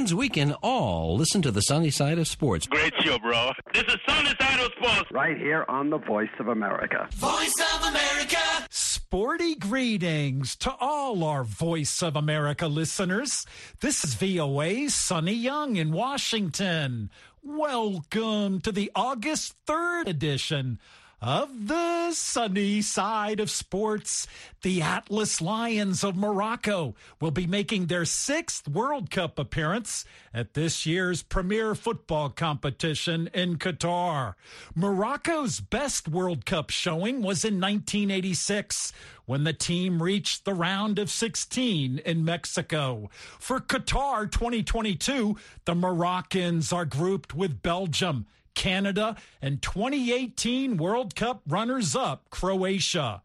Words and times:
friends, 0.00 0.14
we 0.14 0.30
can 0.30 0.54
all 0.62 1.14
listen 1.14 1.42
to 1.42 1.50
the 1.50 1.60
sunny 1.60 1.90
side 1.90 2.18
of 2.18 2.26
sports. 2.26 2.66
Great 2.66 2.94
show, 3.02 3.18
bro. 3.18 3.52
This 3.74 3.82
is 3.82 3.96
Sunny 4.08 4.30
Side 4.40 4.60
of 4.60 4.72
Sports. 4.72 5.10
Right 5.12 5.36
here 5.36 5.66
on 5.68 5.90
the 5.90 5.98
Voice 5.98 6.30
of 6.38 6.48
America. 6.48 7.06
Voice 7.12 7.54
of 7.74 7.86
America. 7.86 8.38
Sporty 8.70 9.56
greetings 9.56 10.56
to 10.56 10.74
all 10.80 11.22
our 11.22 11.44
Voice 11.44 12.02
of 12.02 12.16
America 12.16 12.66
listeners. 12.66 13.44
This 13.80 14.02
is 14.02 14.14
VOA's 14.14 14.94
Sonny 14.94 15.34
Young 15.34 15.76
in 15.76 15.92
Washington. 15.92 17.10
Welcome 17.42 18.62
to 18.62 18.72
the 18.72 18.90
August 18.94 19.54
3rd 19.66 20.06
edition 20.06 20.78
of 21.20 21.68
the 21.68 22.12
sunny 22.12 22.80
side 22.80 23.40
of 23.40 23.50
sports. 23.50 24.26
The 24.62 24.80
Atlas 24.80 25.40
Lions 25.40 26.02
of 26.02 26.16
Morocco 26.16 26.94
will 27.20 27.30
be 27.30 27.46
making 27.46 27.86
their 27.86 28.04
sixth 28.04 28.66
World 28.66 29.10
Cup 29.10 29.38
appearance 29.38 30.04
at 30.32 30.54
this 30.54 30.86
year's 30.86 31.22
premier 31.22 31.74
football 31.74 32.30
competition 32.30 33.28
in 33.34 33.58
Qatar. 33.58 34.34
Morocco's 34.74 35.60
best 35.60 36.08
World 36.08 36.46
Cup 36.46 36.70
showing 36.70 37.16
was 37.16 37.44
in 37.44 37.60
1986 37.60 38.92
when 39.26 39.44
the 39.44 39.52
team 39.52 40.02
reached 40.02 40.44
the 40.44 40.54
round 40.54 40.98
of 40.98 41.10
16 41.10 41.98
in 41.98 42.24
Mexico. 42.24 43.10
For 43.38 43.60
Qatar 43.60 44.30
2022, 44.30 45.36
the 45.66 45.74
Moroccans 45.74 46.72
are 46.72 46.86
grouped 46.86 47.34
with 47.34 47.62
Belgium. 47.62 48.26
Canada, 48.54 49.16
and 49.40 49.62
2018 49.62 50.76
World 50.76 51.14
Cup 51.14 51.42
runners 51.46 51.94
up 51.96 52.30
Croatia. 52.30 53.22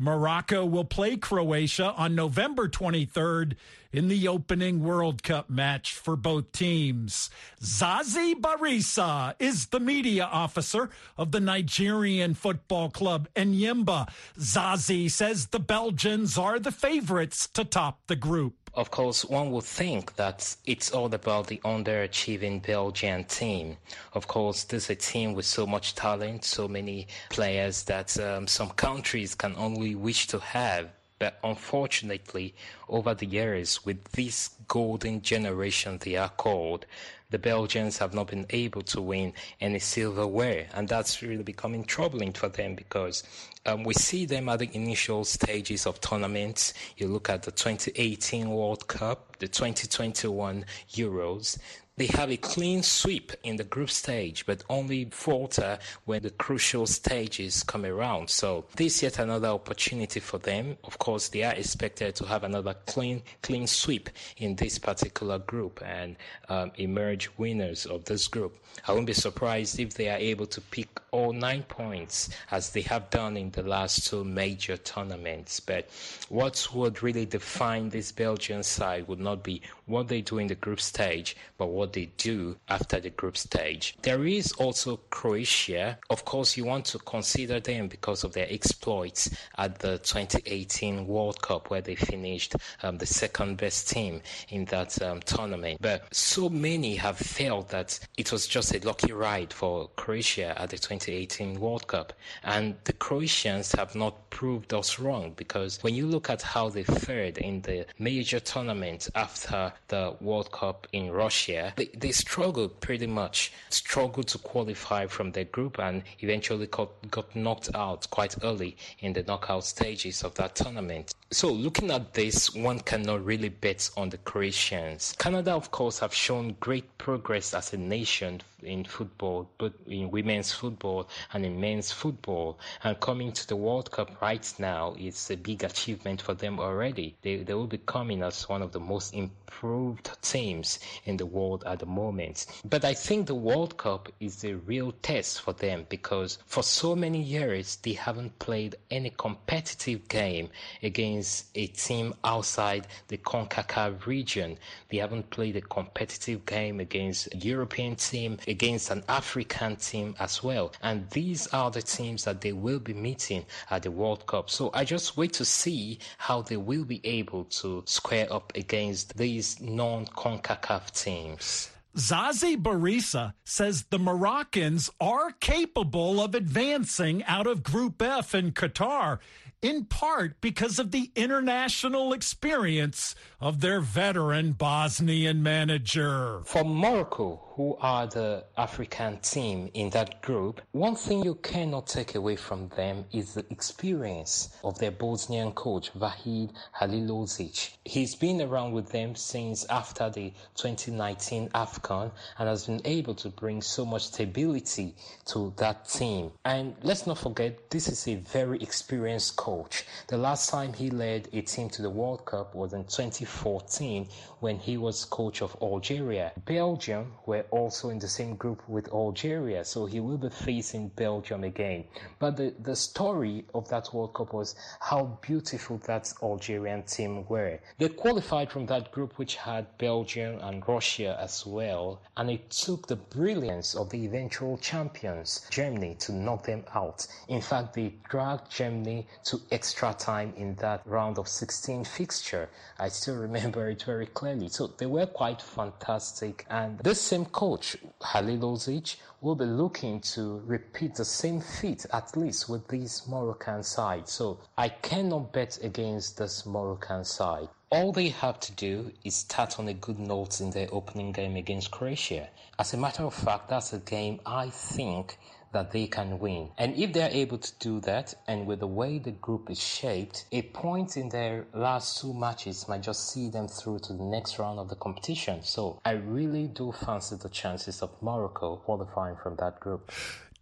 Morocco 0.00 0.64
will 0.64 0.84
play 0.84 1.16
Croatia 1.16 1.92
on 1.96 2.14
November 2.14 2.68
23rd 2.68 3.56
in 3.92 4.06
the 4.06 4.28
opening 4.28 4.80
World 4.80 5.24
Cup 5.24 5.50
match 5.50 5.94
for 5.94 6.14
both 6.14 6.52
teams. 6.52 7.30
Zazie 7.60 8.34
Barisa 8.34 9.34
is 9.40 9.66
the 9.66 9.80
media 9.80 10.24
officer 10.24 10.90
of 11.16 11.32
the 11.32 11.40
Nigerian 11.40 12.34
football 12.34 12.90
club 12.90 13.28
Enyimba. 13.34 14.08
Zazie 14.38 15.10
says 15.10 15.46
the 15.46 15.58
Belgians 15.58 16.38
are 16.38 16.60
the 16.60 16.70
favorites 16.70 17.48
to 17.48 17.64
top 17.64 18.06
the 18.06 18.16
group. 18.16 18.67
Of 18.74 18.90
course, 18.90 19.24
one 19.24 19.50
would 19.52 19.64
think 19.64 20.16
that 20.16 20.56
it's 20.66 20.90
all 20.92 21.12
about 21.12 21.46
the 21.48 21.60
underachieving 21.64 22.64
Belgian 22.64 23.24
team. 23.24 23.76
Of 24.12 24.28
course, 24.28 24.64
this 24.64 24.84
is 24.84 24.90
a 24.90 24.94
team 24.94 25.34
with 25.34 25.46
so 25.46 25.66
much 25.66 25.94
talent, 25.94 26.44
so 26.44 26.68
many 26.68 27.08
players 27.30 27.84
that 27.84 28.18
um, 28.20 28.46
some 28.46 28.70
countries 28.70 29.34
can 29.34 29.54
only 29.56 29.94
wish 29.94 30.26
to 30.28 30.38
have. 30.38 30.90
But 31.18 31.38
unfortunately, 31.42 32.54
over 32.88 33.14
the 33.14 33.26
years, 33.26 33.84
with 33.84 34.04
this 34.12 34.50
golden 34.68 35.20
generation 35.22 35.98
they 35.98 36.14
are 36.14 36.28
called, 36.28 36.86
the 37.30 37.38
Belgians 37.38 37.98
have 37.98 38.14
not 38.14 38.28
been 38.28 38.46
able 38.50 38.82
to 38.82 39.02
win 39.02 39.32
any 39.60 39.80
silverware. 39.80 40.68
And 40.72 40.88
that's 40.88 41.20
really 41.22 41.42
becoming 41.42 41.84
troubling 41.84 42.32
for 42.32 42.48
them 42.48 42.74
because 42.74 43.22
um, 43.66 43.84
we 43.84 43.94
see 43.94 44.24
them 44.26 44.48
at 44.48 44.60
the 44.60 44.70
initial 44.72 45.24
stages 45.24 45.86
of 45.86 46.00
tournaments. 46.00 46.74
You 46.96 47.08
look 47.08 47.28
at 47.28 47.42
the 47.42 47.50
2018 47.50 48.48
World 48.48 48.86
Cup, 48.88 49.27
the 49.38 49.48
2021 49.48 50.64
Euros. 50.92 51.58
They 51.98 52.06
have 52.06 52.30
a 52.30 52.36
clean 52.36 52.84
sweep 52.84 53.32
in 53.42 53.56
the 53.56 53.64
group 53.64 53.90
stage, 53.90 54.46
but 54.46 54.62
only 54.70 55.06
falter 55.06 55.80
when 56.04 56.22
the 56.22 56.30
crucial 56.30 56.86
stages 56.86 57.64
come 57.64 57.84
around. 57.84 58.30
So 58.30 58.66
this 58.76 58.98
is 58.98 59.02
yet 59.02 59.18
another 59.18 59.48
opportunity 59.48 60.20
for 60.20 60.38
them. 60.38 60.76
Of 60.84 60.98
course, 60.98 61.26
they 61.26 61.42
are 61.42 61.54
expected 61.54 62.14
to 62.14 62.26
have 62.26 62.44
another 62.44 62.76
clean, 62.86 63.24
clean 63.42 63.66
sweep 63.66 64.10
in 64.36 64.54
this 64.54 64.78
particular 64.78 65.40
group 65.40 65.82
and 65.84 66.14
um, 66.48 66.70
emerge 66.76 67.30
winners 67.36 67.84
of 67.84 68.04
this 68.04 68.28
group. 68.28 68.56
I 68.86 68.92
won't 68.92 69.06
be 69.06 69.12
surprised 69.12 69.80
if 69.80 69.94
they 69.94 70.08
are 70.08 70.18
able 70.18 70.46
to 70.46 70.60
pick 70.60 71.00
all 71.10 71.32
nine 71.32 71.64
points 71.64 72.28
as 72.52 72.70
they 72.70 72.82
have 72.82 73.10
done 73.10 73.36
in 73.36 73.50
the 73.50 73.64
last 73.64 74.06
two 74.06 74.22
major 74.24 74.76
tournaments. 74.76 75.58
But 75.58 75.90
what 76.28 76.68
would 76.72 77.02
really 77.02 77.26
define 77.26 77.88
this 77.88 78.12
Belgian 78.12 78.62
side 78.62 79.08
would 79.08 79.18
not 79.18 79.27
be 79.36 79.62
what 79.86 80.08
they 80.08 80.20
do 80.20 80.38
in 80.38 80.46
the 80.46 80.54
group 80.54 80.80
stage, 80.80 81.36
but 81.56 81.66
what 81.66 81.92
they 81.92 82.06
do 82.16 82.56
after 82.68 83.00
the 83.00 83.10
group 83.10 83.36
stage. 83.36 83.96
There 84.02 84.26
is 84.26 84.52
also 84.52 84.98
Croatia. 85.10 85.98
Of 86.10 86.24
course, 86.24 86.56
you 86.56 86.64
want 86.64 86.84
to 86.86 86.98
consider 86.98 87.60
them 87.60 87.88
because 87.88 88.24
of 88.24 88.32
their 88.32 88.46
exploits 88.50 89.30
at 89.56 89.78
the 89.78 89.98
2018 89.98 91.06
World 91.06 91.40
Cup, 91.42 91.70
where 91.70 91.80
they 91.80 91.94
finished 91.94 92.54
um, 92.82 92.98
the 92.98 93.06
second 93.06 93.56
best 93.56 93.88
team 93.88 94.20
in 94.50 94.64
that 94.66 95.00
um, 95.02 95.20
tournament. 95.20 95.78
But 95.80 96.14
so 96.14 96.48
many 96.48 96.96
have 96.96 97.18
felt 97.18 97.68
that 97.70 97.98
it 98.16 98.30
was 98.32 98.46
just 98.46 98.74
a 98.74 98.86
lucky 98.86 99.12
ride 99.12 99.52
for 99.52 99.88
Croatia 99.96 100.60
at 100.60 100.70
the 100.70 100.78
2018 100.78 101.58
World 101.60 101.86
Cup. 101.86 102.12
And 102.44 102.76
the 102.84 102.92
Croatians 102.92 103.72
have 103.72 103.94
not 103.94 104.30
proved 104.30 104.74
us 104.74 104.98
wrong 104.98 105.32
because 105.36 105.78
when 105.82 105.94
you 105.94 106.06
look 106.06 106.30
at 106.30 106.42
how 106.42 106.68
they 106.68 106.84
fared 106.84 107.38
in 107.38 107.62
the 107.62 107.86
major 107.98 108.40
tournament 108.40 109.08
after 109.18 109.72
the 109.88 110.14
World 110.20 110.52
Cup 110.52 110.86
in 110.92 111.10
Russia, 111.10 111.72
they, 111.76 111.86
they 111.86 112.12
struggled 112.12 112.80
pretty 112.80 113.08
much, 113.08 113.52
struggled 113.68 114.28
to 114.28 114.38
qualify 114.38 115.06
from 115.06 115.32
their 115.32 115.44
group 115.44 115.78
and 115.80 116.04
eventually 116.20 116.68
got, 116.68 116.90
got 117.10 117.34
knocked 117.34 117.70
out 117.74 118.08
quite 118.10 118.36
early 118.44 118.76
in 119.00 119.12
the 119.12 119.24
knockout 119.24 119.64
stages 119.64 120.22
of 120.22 120.34
that 120.36 120.54
tournament. 120.54 121.12
So 121.30 121.52
looking 121.52 121.90
at 121.90 122.14
this, 122.14 122.54
one 122.54 122.80
cannot 122.80 123.22
really 123.24 123.50
bet 123.50 123.90
on 123.98 124.08
the 124.08 124.18
Croatians. 124.18 125.14
Canada, 125.18 125.52
of 125.52 125.70
course, 125.70 125.98
have 125.98 126.14
shown 126.14 126.56
great 126.58 126.96
progress 126.96 127.52
as 127.52 127.74
a 127.74 127.76
nation 127.76 128.40
in 128.62 128.84
football, 128.84 129.48
but 129.58 129.74
in 129.86 130.10
women's 130.10 130.52
football 130.52 131.08
and 131.32 131.44
in 131.44 131.60
men's 131.60 131.92
football. 131.92 132.58
And 132.82 132.98
coming 133.00 133.32
to 133.32 133.46
the 133.46 133.56
World 133.56 133.90
Cup 133.90 134.22
right 134.22 134.54
now 134.58 134.94
is 134.98 135.30
a 135.30 135.36
big 135.36 135.64
achievement 135.64 136.22
for 136.22 136.32
them 136.32 136.58
already. 136.58 137.14
They, 137.20 137.36
they 137.36 137.54
will 137.54 137.66
be 137.66 137.78
coming 137.78 138.22
as 138.22 138.48
one 138.48 138.62
of 138.62 138.72
the 138.72 138.80
most 138.80 139.07
improved 139.12 140.10
teams 140.22 140.78
in 141.04 141.16
the 141.16 141.26
world 141.26 141.64
at 141.66 141.78
the 141.80 141.86
moment. 141.86 142.46
But 142.68 142.84
I 142.84 142.94
think 142.94 143.26
the 143.26 143.34
World 143.34 143.76
Cup 143.76 144.08
is 144.20 144.44
a 144.44 144.54
real 144.54 144.92
test 145.02 145.40
for 145.42 145.52
them 145.52 145.86
because 145.88 146.38
for 146.46 146.62
so 146.62 146.94
many 146.94 147.20
years 147.22 147.76
they 147.76 147.92
haven't 147.92 148.38
played 148.38 148.76
any 148.90 149.10
competitive 149.10 150.06
game 150.08 150.50
against 150.82 151.46
a 151.54 151.66
team 151.68 152.14
outside 152.24 152.86
the 153.08 153.18
CONCACAF 153.18 154.06
region. 154.06 154.58
They 154.90 154.98
haven't 154.98 155.30
played 155.30 155.56
a 155.56 155.60
competitive 155.60 156.44
game 156.46 156.80
against 156.80 157.34
a 157.34 157.36
European 157.38 157.96
team, 157.96 158.38
against 158.46 158.90
an 158.90 159.02
African 159.08 159.76
team 159.76 160.14
as 160.18 160.42
well. 160.42 160.72
And 160.82 161.08
these 161.10 161.46
are 161.48 161.70
the 161.70 161.82
teams 161.82 162.24
that 162.24 162.40
they 162.40 162.52
will 162.52 162.80
be 162.80 162.94
meeting 162.94 163.44
at 163.70 163.82
the 163.82 163.90
World 163.90 164.26
Cup. 164.26 164.50
So 164.50 164.70
I 164.74 164.84
just 164.84 165.16
wait 165.16 165.32
to 165.34 165.44
see 165.44 165.98
how 166.18 166.42
they 166.42 166.56
will 166.56 166.84
be 166.84 167.00
able 167.04 167.44
to 167.44 167.82
square 167.86 168.32
up 168.32 168.52
against 168.54 168.97
these 169.04 169.60
non 169.60 170.06
CONCACAF 170.06 170.90
teams. 170.92 171.70
Zazie 171.96 172.56
Barisa 172.56 173.34
says 173.44 173.84
the 173.84 173.98
Moroccans 173.98 174.90
are 175.00 175.32
capable 175.40 176.20
of 176.20 176.34
advancing 176.34 177.24
out 177.24 177.46
of 177.46 177.62
Group 177.62 178.00
F 178.00 178.34
in 178.34 178.52
Qatar, 178.52 179.18
in 179.62 179.84
part 179.84 180.40
because 180.40 180.78
of 180.78 180.92
the 180.92 181.10
international 181.16 182.12
experience 182.12 183.14
of 183.40 183.60
their 183.60 183.80
veteran 183.80 184.52
Bosnian 184.52 185.42
manager. 185.42 186.42
For 186.44 186.64
Morocco, 186.64 187.47
who 187.58 187.76
are 187.80 188.06
the 188.06 188.44
African 188.56 189.18
team 189.18 189.68
in 189.74 189.90
that 189.90 190.22
group, 190.22 190.60
one 190.70 190.94
thing 190.94 191.24
you 191.24 191.34
cannot 191.34 191.88
take 191.88 192.14
away 192.14 192.36
from 192.36 192.68
them 192.76 193.04
is 193.12 193.34
the 193.34 193.44
experience 193.50 194.56
of 194.62 194.78
their 194.78 194.92
Bosnian 194.92 195.50
coach, 195.50 195.92
Vahid 195.94 196.52
Halilhodžić. 196.80 197.70
He's 197.84 198.14
been 198.14 198.40
around 198.40 198.74
with 198.74 198.90
them 198.90 199.16
since 199.16 199.64
after 199.64 200.08
the 200.08 200.32
2019 200.54 201.48
AFCON 201.48 202.12
and 202.38 202.48
has 202.48 202.66
been 202.66 202.80
able 202.84 203.16
to 203.16 203.28
bring 203.28 203.60
so 203.60 203.84
much 203.84 204.06
stability 204.06 204.94
to 205.26 205.52
that 205.56 205.88
team. 205.88 206.30
And 206.44 206.76
let's 206.84 207.08
not 207.08 207.18
forget, 207.18 207.70
this 207.70 207.88
is 207.88 208.06
a 208.06 208.14
very 208.14 208.62
experienced 208.62 209.34
coach. 209.34 209.84
The 210.06 210.16
last 210.16 210.48
time 210.48 210.74
he 210.74 210.90
led 210.90 211.28
a 211.32 211.40
team 211.40 211.70
to 211.70 211.82
the 211.82 211.90
World 211.90 212.24
Cup 212.24 212.54
was 212.54 212.72
in 212.72 212.84
2014 212.84 214.06
when 214.38 214.60
he 214.60 214.76
was 214.76 215.04
coach 215.04 215.42
of 215.42 215.56
Algeria. 215.60 216.30
Belgium 216.44 217.14
were 217.26 217.46
also 217.50 217.90
in 217.90 217.98
the 217.98 218.08
same 218.08 218.36
group 218.36 218.62
with 218.68 218.92
Algeria, 218.92 219.64
so 219.64 219.86
he 219.86 220.00
will 220.00 220.18
be 220.18 220.30
facing 220.30 220.88
Belgium 220.88 221.44
again. 221.44 221.84
But 222.18 222.36
the, 222.36 222.54
the 222.60 222.76
story 222.76 223.44
of 223.54 223.68
that 223.68 223.92
World 223.92 224.14
Cup 224.14 224.32
was 224.32 224.54
how 224.80 225.18
beautiful 225.22 225.78
that 225.86 226.12
Algerian 226.22 226.82
team 226.82 227.26
were. 227.28 227.58
They 227.78 227.88
qualified 227.88 228.50
from 228.50 228.66
that 228.66 228.92
group 228.92 229.18
which 229.18 229.36
had 229.36 229.66
Belgium 229.78 230.38
and 230.40 230.66
Russia 230.66 231.18
as 231.20 231.46
well, 231.46 232.00
and 232.16 232.30
it 232.30 232.50
took 232.50 232.86
the 232.86 232.96
brilliance 232.96 233.74
of 233.74 233.90
the 233.90 234.04
eventual 234.04 234.58
champions, 234.58 235.46
Germany, 235.50 235.96
to 236.00 236.12
knock 236.12 236.44
them 236.44 236.64
out. 236.74 237.06
In 237.28 237.40
fact, 237.40 237.74
they 237.74 237.94
dragged 238.08 238.50
Germany 238.50 239.06
to 239.24 239.40
extra 239.50 239.94
time 239.94 240.32
in 240.36 240.54
that 240.56 240.82
round 240.86 241.18
of 241.18 241.28
16 241.28 241.84
fixture. 241.84 242.48
I 242.78 242.88
still 242.88 243.16
remember 243.28 243.68
it 243.70 243.82
very 243.82 244.06
clearly. 244.06 244.48
So 244.48 244.66
they 244.66 244.86
were 244.86 245.06
quite 245.06 245.40
fantastic. 245.42 246.46
And 246.50 246.78
this 246.78 247.00
same 247.00 247.24
coach, 247.38 247.76
Halilhodžić, 248.00 248.96
will 249.20 249.36
be 249.36 249.44
looking 249.44 250.00
to 250.00 250.42
repeat 250.44 250.96
the 250.96 251.04
same 251.04 251.40
feat 251.40 251.86
at 251.92 252.16
least 252.16 252.48
with 252.48 252.66
this 252.66 253.06
Moroccan 253.06 253.62
side. 253.62 254.08
So 254.08 254.40
I 254.56 254.68
cannot 254.68 255.32
bet 255.32 255.56
against 255.62 256.18
this 256.18 256.44
Moroccan 256.44 257.04
side. 257.04 257.48
All 257.70 257.92
they 257.92 258.08
have 258.08 258.40
to 258.40 258.52
do 258.52 258.90
is 259.04 259.14
start 259.14 259.60
on 259.60 259.68
a 259.68 259.74
good 259.74 260.00
note 260.00 260.40
in 260.40 260.50
their 260.50 260.66
opening 260.72 261.12
game 261.12 261.36
against 261.36 261.70
Croatia. 261.70 262.28
As 262.58 262.74
a 262.74 262.76
matter 262.76 263.04
of 263.04 263.14
fact, 263.14 263.48
that's 263.50 263.72
a 263.72 263.78
game 263.78 264.18
I 264.26 264.50
think 264.50 265.16
that 265.52 265.72
they 265.72 265.86
can 265.86 266.18
win. 266.18 266.50
And 266.58 266.74
if 266.76 266.92
they're 266.92 267.10
able 267.10 267.38
to 267.38 267.52
do 267.58 267.80
that, 267.80 268.14
and 268.26 268.46
with 268.46 268.60
the 268.60 268.66
way 268.66 268.98
the 268.98 269.12
group 269.12 269.50
is 269.50 269.60
shaped, 269.60 270.26
a 270.32 270.42
point 270.42 270.96
in 270.96 271.08
their 271.08 271.46
last 271.54 272.00
two 272.00 272.12
matches 272.12 272.68
might 272.68 272.82
just 272.82 273.10
see 273.10 273.28
them 273.28 273.48
through 273.48 273.80
to 273.80 273.92
the 273.92 274.04
next 274.04 274.38
round 274.38 274.58
of 274.58 274.68
the 274.68 274.76
competition. 274.76 275.42
So 275.42 275.80
I 275.84 275.92
really 275.92 276.46
do 276.48 276.72
fancy 276.72 277.16
the 277.16 277.28
chances 277.28 277.82
of 277.82 277.90
Morocco 278.02 278.56
qualifying 278.56 279.16
from 279.22 279.36
that 279.36 279.60
group. 279.60 279.90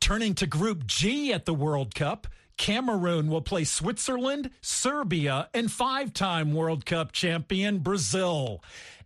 Turning 0.01 0.35
to 0.35 0.47
Group 0.47 0.87
G 0.87 1.33
at 1.33 1.47
the 1.47 1.55
World 1.55 1.95
Cup, 1.95 2.27
Cameroon 2.57 3.29
will 3.29 3.43
play 3.43 3.65
Switzerland, 3.65 4.51
Serbia, 4.61 5.49
and 5.53 5.71
five 5.71 6.13
time 6.13 6.55
World 6.55 6.87
Cup 6.87 7.13
champion 7.13 7.79
Brazil. 7.79 8.63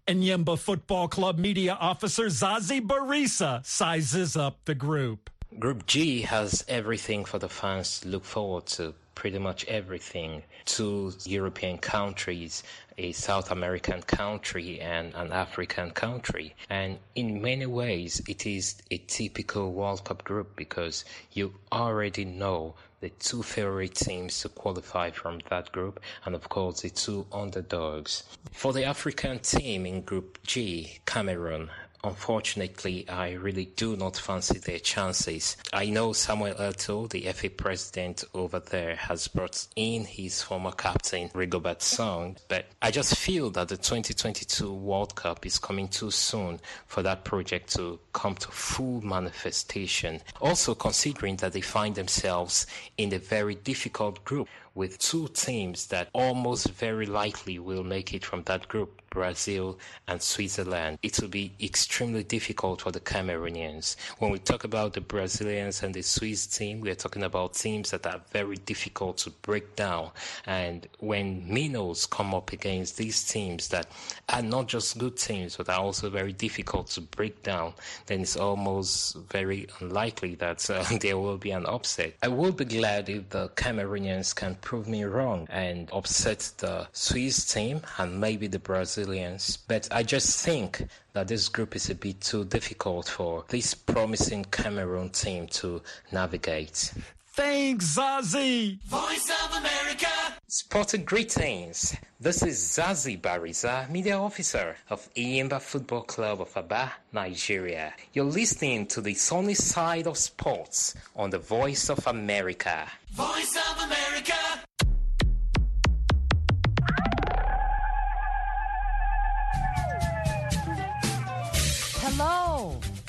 And 0.07 0.23
Enyimba 0.23 0.59
Football 0.59 1.09
Club 1.09 1.39
media 1.39 1.75
officer 1.75 2.27
Zazi 2.27 2.81
Barisa 2.81 3.65
sizes 3.65 4.37
up 4.37 4.65
the 4.65 4.75
group. 4.75 5.31
Group 5.59 5.85
G 5.85 6.23
has 6.23 6.65
everything 6.69 7.25
for 7.25 7.41
the 7.41 7.49
fans 7.49 8.01
to 8.01 8.09
look 8.09 8.25
forward 8.25 8.67
to. 8.67 8.95
Pretty 9.17 9.39
much 9.39 9.65
everything. 9.67 10.45
Two 10.65 11.13
European 11.25 11.79
countries, 11.79 12.63
a 12.97 13.11
South 13.11 13.51
American 13.51 14.01
country, 14.03 14.81
and 14.81 15.13
an 15.15 15.33
African 15.33 15.91
country. 15.91 16.55
And 16.71 16.99
in 17.17 17.43
many 17.43 17.67
ways, 17.67 18.23
it 18.29 18.47
is 18.47 18.77
a 18.93 18.99
typical 18.99 19.73
World 19.73 20.05
Cup 20.05 20.23
group 20.23 20.55
because 20.55 21.05
you 21.33 21.53
already 21.73 22.25
know 22.25 22.77
the 23.01 23.11
two 23.11 23.43
favorite 23.43 23.97
teams 23.97 24.41
to 24.43 24.49
qualify 24.51 25.11
from 25.11 25.41
that 25.51 25.73
group, 25.73 26.01
and 26.25 26.35
of 26.37 26.49
course 26.49 26.83
the 26.83 26.91
two 26.91 27.27
underdogs. 27.33 28.23
For 28.53 28.73
the 28.73 28.85
African 28.85 29.41
team 29.41 29.85
in 29.85 30.03
Group 30.03 30.39
G, 30.45 31.01
Cameroon 31.07 31.71
Unfortunately, 32.03 33.07
I 33.09 33.33
really 33.33 33.67
do 33.67 33.97
not 33.97 34.17
fancy 34.17 34.59
their 34.59 34.79
chances. 34.79 35.57
I 35.73 35.87
know 35.87 36.13
Samuel 36.13 36.55
Eto'o, 36.55 37.09
the 37.09 37.31
FA 37.33 37.51
president 37.51 38.25
over 38.33 38.59
there, 38.59 38.97
has 38.97 39.29
brought 39.29 39.67
in 39.77 40.05
his 40.05 40.43
former 40.43 40.73
captain, 40.73 41.29
Rigobert 41.31 41.83
Song, 41.83 42.37
but 42.49 42.67
I 42.81 42.91
just 42.91 43.17
feel 43.17 43.51
that 43.51 43.69
the 43.69 43.77
2022 43.77 44.73
World 44.73 45.15
Cup 45.15 45.45
is 45.45 45.59
coming 45.59 45.89
too 45.89 46.11
soon 46.11 46.61
for 46.87 47.03
that 47.03 47.25
project 47.25 47.75
to 47.77 48.01
come 48.13 48.35
to 48.37 48.49
full 48.51 49.03
manifestation. 49.03 50.21
Also, 50.41 50.75
considering 50.75 51.37
that 51.37 51.53
they 51.53 51.61
find 51.61 51.95
themselves 51.95 52.67
in 52.97 53.13
a 53.13 53.19
very 53.19 53.57
difficult 53.57 54.25
group 54.25 54.49
with 54.81 54.99
two 54.99 55.29
teams 55.35 55.89
that 55.89 56.09
almost 56.15 56.67
very 56.71 57.05
likely 57.05 57.59
will 57.59 57.85
make 57.85 58.15
it 58.15 58.25
from 58.25 58.43
that 58.45 58.67
group, 58.67 59.03
Brazil 59.11 59.79
and 60.09 60.23
Switzerland. 60.23 60.99
It 61.03 61.21
will 61.21 61.29
be 61.29 61.53
extremely 61.61 62.23
difficult 62.23 62.81
for 62.81 62.91
the 62.91 63.01
Cameroonians. 63.01 63.97
When 64.21 64.31
we 64.31 64.39
talk 64.39 64.65
about 64.65 64.95
the 64.95 65.01
Brazilians 65.03 65.83
and 65.83 65.93
the 65.93 66.01
Swiss 66.01 66.47
team, 66.47 66.81
we 66.81 66.91
are 66.91 66.95
talking 66.95 67.25
about 67.25 67.55
teams 67.55 67.91
that 67.91 68.07
are 68.07 68.23
very 68.31 68.57
difficult 68.57 69.19
to 69.19 69.31
break 69.31 69.77
down. 69.77 70.13
And 70.47 70.89
when 71.01 71.53
Minos 71.53 72.07
come 72.07 72.35
up 72.35 72.53
against 72.53 72.97
these 72.97 73.25
teams 73.25 73.69
that 73.69 73.87
are 74.29 74.43
not 74.43 74.69
just 74.69 74.97
good 74.97 75.19
teams, 75.19 75.57
but 75.57 75.69
are 75.69 75.81
also 75.81 76.09
very 76.09 76.33
difficult 76.33 76.87
to 76.91 77.03
break 77.03 77.43
down, 77.43 77.75
then 78.07 78.23
it's 78.23 78.37
almost 78.37 79.17
very 79.31 79.67
unlikely 79.81 80.37
that 80.37 80.71
uh, 80.71 80.85
there 81.01 81.19
will 81.19 81.37
be 81.37 81.51
an 81.51 81.67
upset. 81.67 82.15
I 82.23 82.29
will 82.29 82.53
be 82.53 82.65
glad 82.65 83.09
if 83.11 83.29
the 83.29 83.49
Cameroonians 83.51 84.35
can 84.35 84.55
prove 84.71 84.87
me 84.87 85.03
wrong 85.03 85.49
and 85.51 85.91
upset 85.93 86.53
the 86.59 86.87
Swiss 86.93 87.45
team 87.45 87.81
and 87.99 88.21
maybe 88.21 88.47
the 88.47 88.61
Brazilians. 88.61 89.57
But 89.57 89.89
I 89.91 90.05
just 90.05 90.45
think 90.45 90.87
that 91.13 91.27
this 91.27 91.49
group 91.49 91.75
is 91.75 91.91
a 91.91 91.95
bit 91.97 92.21
too 92.21 92.45
difficult 92.45 93.09
for 93.09 93.45
this 93.49 93.75
promising 93.75 94.45
Cameroon 94.45 95.11
team 95.11 95.49
to 95.59 95.83
navigate. 96.13 96.95
Thanks, 97.33 97.97
Zazie. 97.97 98.83
Voice 98.83 99.31
of 99.45 99.57
America. 99.57 100.09
Sporting 100.49 101.05
greetings. 101.05 101.97
This 102.19 102.43
is 102.43 102.59
Zazie 102.59 103.21
Bariza, 103.21 103.89
media 103.89 104.19
officer 104.19 104.77
of 104.91 105.09
Enyimba 105.15 105.61
Football 105.61 106.03
Club 106.03 106.41
of 106.41 106.57
Aba, 106.57 106.93
Nigeria. 107.13 107.95
You're 108.13 108.25
listening 108.25 108.87
to 108.89 109.01
the 109.01 109.15
sunny 109.15 109.55
side 109.55 110.09
of 110.09 110.19
sports 110.19 110.95
on 111.15 111.31
the 111.31 111.39
Voice 111.39 111.89
of 111.89 112.05
America. 112.09 112.89
Voice 113.13 113.57
of 113.57 113.85
America. 113.85 114.35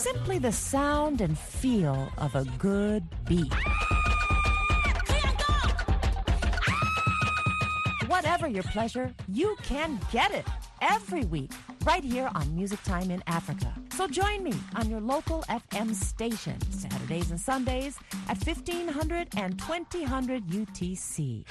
Simply 0.00 0.38
the 0.38 0.50
sound 0.50 1.20
and 1.20 1.38
feel 1.38 2.10
of 2.16 2.34
a 2.34 2.44
good 2.58 3.04
beat. 3.26 3.52
Whatever 8.06 8.48
your 8.48 8.62
pleasure, 8.62 9.14
you 9.28 9.56
can 9.62 10.00
get 10.10 10.32
it 10.32 10.46
every 10.80 11.24
week 11.26 11.52
right 11.84 12.02
here 12.02 12.30
on 12.34 12.56
Music 12.56 12.82
Time 12.82 13.10
in 13.10 13.22
Africa. 13.26 13.74
So 13.92 14.08
join 14.08 14.42
me 14.42 14.54
on 14.74 14.88
your 14.88 15.02
local 15.02 15.42
FM 15.50 15.94
station 15.94 16.58
Saturdays 16.70 17.30
and 17.30 17.38
Sundays 17.38 17.98
at 18.28 18.42
1500 18.42 19.28
and 19.36 19.58
2000 19.58 20.42
UTC. 20.44 21.44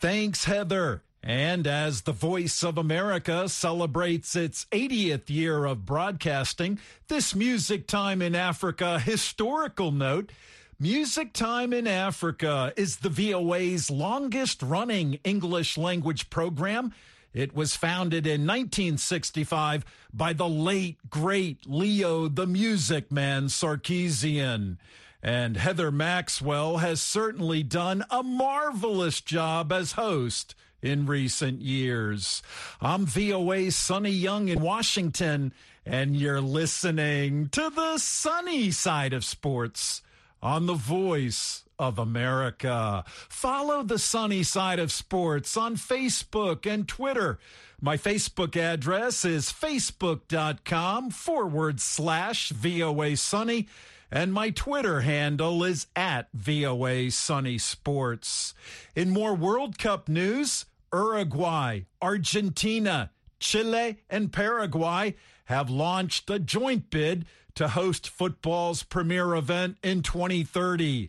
Thanks, 0.00 0.44
Heather. 0.46 1.02
And 1.24 1.68
as 1.68 2.02
the 2.02 2.12
Voice 2.12 2.64
of 2.64 2.76
America 2.76 3.48
celebrates 3.48 4.34
its 4.34 4.64
80th 4.72 5.30
year 5.30 5.64
of 5.64 5.86
broadcasting, 5.86 6.80
this 7.06 7.32
Music 7.34 7.86
Time 7.86 8.20
in 8.20 8.34
Africa 8.34 8.98
historical 8.98 9.92
note 9.92 10.32
Music 10.80 11.32
Time 11.32 11.72
in 11.72 11.86
Africa 11.86 12.72
is 12.76 12.96
the 12.96 13.08
VOA's 13.08 13.88
longest 13.88 14.62
running 14.62 15.20
English 15.22 15.78
language 15.78 16.28
program. 16.28 16.92
It 17.32 17.54
was 17.54 17.76
founded 17.76 18.26
in 18.26 18.40
1965 18.40 19.84
by 20.12 20.32
the 20.32 20.48
late, 20.48 20.98
great 21.08 21.58
Leo 21.66 22.26
the 22.26 22.48
Music 22.48 23.12
Man 23.12 23.46
Sarkisian. 23.46 24.76
And 25.22 25.56
Heather 25.56 25.92
Maxwell 25.92 26.78
has 26.78 27.00
certainly 27.00 27.62
done 27.62 28.04
a 28.10 28.24
marvelous 28.24 29.20
job 29.20 29.70
as 29.72 29.92
host 29.92 30.56
in 30.82 31.06
recent 31.06 31.62
years. 31.62 32.42
I'm 32.80 33.06
VOA's 33.06 33.76
Sonny 33.76 34.10
Young 34.10 34.48
in 34.48 34.60
Washington, 34.60 35.52
and 35.86 36.16
you're 36.16 36.40
listening 36.40 37.48
to 37.50 37.70
the 37.70 37.98
sunny 37.98 38.72
side 38.72 39.12
of 39.12 39.24
sports 39.24 40.02
on 40.42 40.66
the 40.66 40.74
voice 40.74 41.62
of 41.78 41.98
America. 41.98 43.04
Follow 43.06 43.84
the 43.84 43.98
sunny 43.98 44.42
side 44.42 44.80
of 44.80 44.90
sports 44.90 45.56
on 45.56 45.76
Facebook 45.76 46.66
and 46.66 46.88
Twitter. 46.88 47.38
My 47.80 47.96
Facebook 47.96 48.56
address 48.56 49.24
is 49.24 49.52
facebook.com 49.52 51.10
forward 51.10 51.80
slash 51.80 52.50
VOA 52.50 53.16
Sunny. 53.16 53.68
And 54.14 54.30
my 54.30 54.50
Twitter 54.50 55.00
handle 55.00 55.64
is 55.64 55.86
at 55.96 56.28
VOA 56.34 57.10
Sunny 57.10 57.56
Sports. 57.56 58.52
In 58.94 59.08
more 59.08 59.34
World 59.34 59.78
Cup 59.78 60.06
news, 60.06 60.66
Uruguay, 60.92 61.84
Argentina, 62.02 63.10
Chile, 63.40 64.02
and 64.10 64.30
Paraguay 64.30 65.14
have 65.46 65.70
launched 65.70 66.28
a 66.28 66.38
joint 66.38 66.90
bid 66.90 67.24
to 67.54 67.68
host 67.68 68.06
football's 68.06 68.82
premier 68.82 69.34
event 69.34 69.78
in 69.82 70.02
2030. 70.02 71.08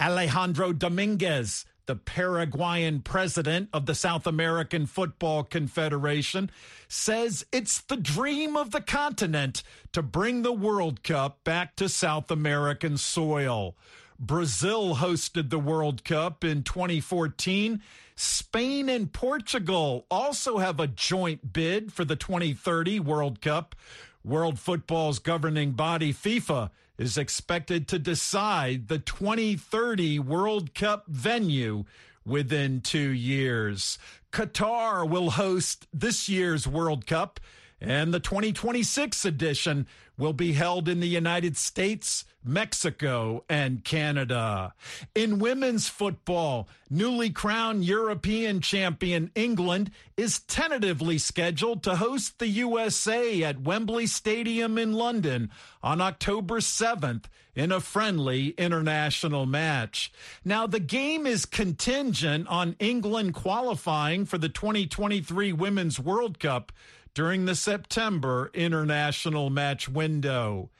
Alejandro 0.00 0.72
Dominguez, 0.72 1.66
the 1.88 1.96
Paraguayan 1.96 3.00
president 3.00 3.70
of 3.72 3.86
the 3.86 3.94
South 3.94 4.26
American 4.26 4.84
Football 4.84 5.42
Confederation, 5.42 6.50
says 6.86 7.46
it's 7.50 7.80
the 7.80 7.96
dream 7.96 8.58
of 8.58 8.72
the 8.72 8.82
continent 8.82 9.62
to 9.92 10.02
bring 10.02 10.42
the 10.42 10.52
World 10.52 11.02
Cup 11.02 11.42
back 11.44 11.76
to 11.76 11.88
South 11.88 12.30
American 12.30 12.98
soil. 12.98 13.74
Brazil 14.20 14.96
hosted 14.96 15.48
the 15.48 15.58
World 15.58 16.04
Cup 16.04 16.44
in 16.44 16.62
2014. 16.62 17.80
Spain 18.14 18.88
and 18.90 19.10
Portugal 19.10 20.04
also 20.10 20.58
have 20.58 20.78
a 20.78 20.88
joint 20.88 21.54
bid 21.54 21.90
for 21.90 22.04
the 22.04 22.16
2030 22.16 23.00
World 23.00 23.40
Cup. 23.40 23.74
World 24.22 24.58
football's 24.58 25.20
governing 25.20 25.72
body, 25.72 26.12
FIFA, 26.12 26.68
is 26.98 27.16
expected 27.16 27.86
to 27.88 27.98
decide 27.98 28.88
the 28.88 28.98
2030 28.98 30.18
World 30.18 30.74
Cup 30.74 31.06
venue 31.06 31.84
within 32.24 32.80
two 32.80 33.10
years. 33.10 33.98
Qatar 34.32 35.08
will 35.08 35.30
host 35.30 35.86
this 35.92 36.28
year's 36.28 36.66
World 36.66 37.06
Cup, 37.06 37.40
and 37.80 38.12
the 38.12 38.20
2026 38.20 39.24
edition 39.24 39.86
will 40.16 40.32
be 40.32 40.52
held 40.52 40.88
in 40.88 40.98
the 40.98 41.06
United 41.06 41.56
States, 41.56 42.24
Mexico, 42.44 43.44
and 43.48 43.84
Canada. 43.84 44.74
In 45.14 45.38
women's 45.38 45.88
football, 45.88 46.68
newly 46.90 47.30
crowned 47.30 47.84
European 47.84 48.60
champion 48.60 49.30
England 49.36 49.92
is 50.16 50.40
tentatively 50.40 51.18
scheduled 51.18 51.84
to 51.84 51.96
host 51.96 52.38
the 52.38 52.48
USA 52.48 53.44
at 53.44 53.60
Wembley 53.60 54.06
Stadium 54.06 54.76
in 54.76 54.92
London 54.92 55.50
on 55.82 56.00
October 56.00 56.58
7th 56.58 57.24
in 57.54 57.72
a 57.72 57.80
friendly 57.80 58.50
international 58.50 59.46
match. 59.46 60.12
Now, 60.44 60.66
the 60.66 60.80
game 60.80 61.26
is 61.26 61.44
contingent 61.44 62.46
on 62.48 62.76
England 62.78 63.34
qualifying 63.34 64.26
for 64.26 64.38
the 64.38 64.48
2023 64.48 65.52
Women's 65.52 65.98
World 65.98 66.38
Cup 66.38 66.72
during 67.18 67.46
the 67.46 67.56
September 67.56 68.48
international 68.54 69.50
match 69.50 69.88
window. 69.88 70.70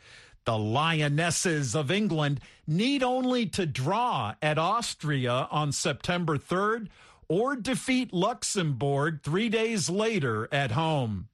The 0.45 0.57
Lionesses 0.57 1.75
of 1.75 1.90
England 1.90 2.38
need 2.64 3.02
only 3.02 3.47
to 3.47 3.66
draw 3.66 4.37
at 4.40 4.57
Austria 4.57 5.49
on 5.50 5.73
September 5.73 6.38
3rd 6.38 6.90
or 7.26 7.57
defeat 7.57 8.12
Luxembourg 8.12 9.18
three 9.25 9.49
days 9.49 9.90
later 9.90 10.47
at 10.52 10.71
home. 10.71 11.26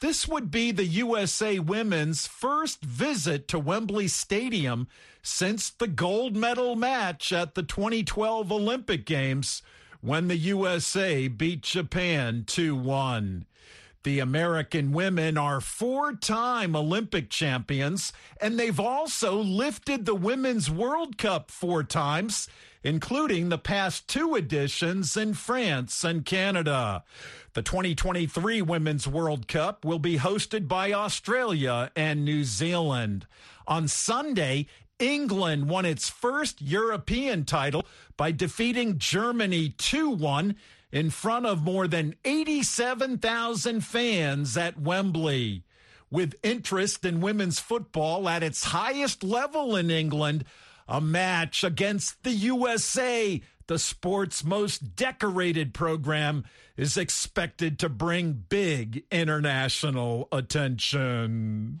This 0.00 0.28
would 0.28 0.50
be 0.50 0.72
the 0.72 0.84
USA 0.84 1.58
women's 1.58 2.26
first 2.26 2.84
visit 2.84 3.48
to 3.48 3.58
Wembley 3.58 4.08
Stadium 4.08 4.88
since 5.22 5.70
the 5.70 5.88
gold 5.88 6.36
medal 6.36 6.76
match 6.76 7.32
at 7.32 7.54
the 7.54 7.62
2012 7.62 8.52
Olympic 8.52 9.06
Games 9.06 9.62
when 10.02 10.28
the 10.28 10.36
USA 10.36 11.28
beat 11.28 11.62
Japan 11.62 12.44
2 12.46 12.76
1. 12.76 13.46
The 14.04 14.18
American 14.18 14.92
women 14.92 15.38
are 15.38 15.62
four 15.62 16.12
time 16.12 16.76
Olympic 16.76 17.30
champions, 17.30 18.12
and 18.38 18.60
they've 18.60 18.78
also 18.78 19.38
lifted 19.38 20.04
the 20.04 20.14
Women's 20.14 20.70
World 20.70 21.16
Cup 21.16 21.50
four 21.50 21.82
times, 21.82 22.46
including 22.82 23.48
the 23.48 23.56
past 23.56 24.06
two 24.06 24.34
editions 24.34 25.16
in 25.16 25.32
France 25.32 26.04
and 26.04 26.26
Canada. 26.26 27.02
The 27.54 27.62
2023 27.62 28.60
Women's 28.60 29.08
World 29.08 29.48
Cup 29.48 29.86
will 29.86 29.98
be 29.98 30.18
hosted 30.18 30.68
by 30.68 30.92
Australia 30.92 31.90
and 31.96 32.26
New 32.26 32.44
Zealand. 32.44 33.26
On 33.66 33.88
Sunday, 33.88 34.66
England 34.98 35.70
won 35.70 35.86
its 35.86 36.10
first 36.10 36.60
European 36.60 37.46
title 37.46 37.86
by 38.18 38.32
defeating 38.32 38.98
Germany 38.98 39.70
2 39.70 40.10
1 40.10 40.56
in 40.94 41.10
front 41.10 41.44
of 41.44 41.60
more 41.60 41.88
than 41.88 42.14
87,000 42.24 43.80
fans 43.80 44.56
at 44.56 44.80
Wembley. 44.80 45.64
With 46.08 46.36
interest 46.44 47.04
in 47.04 47.20
women's 47.20 47.58
football 47.58 48.28
at 48.28 48.44
its 48.44 48.62
highest 48.62 49.24
level 49.24 49.74
in 49.74 49.90
England, 49.90 50.44
a 50.86 51.00
match 51.00 51.64
against 51.64 52.22
the 52.22 52.30
USA, 52.30 53.42
the 53.66 53.78
sport's 53.80 54.44
most 54.44 54.94
decorated 54.94 55.74
program, 55.74 56.44
is 56.76 56.96
expected 56.96 57.80
to 57.80 57.88
bring 57.88 58.44
big 58.48 59.02
international 59.10 60.28
attention. 60.30 61.80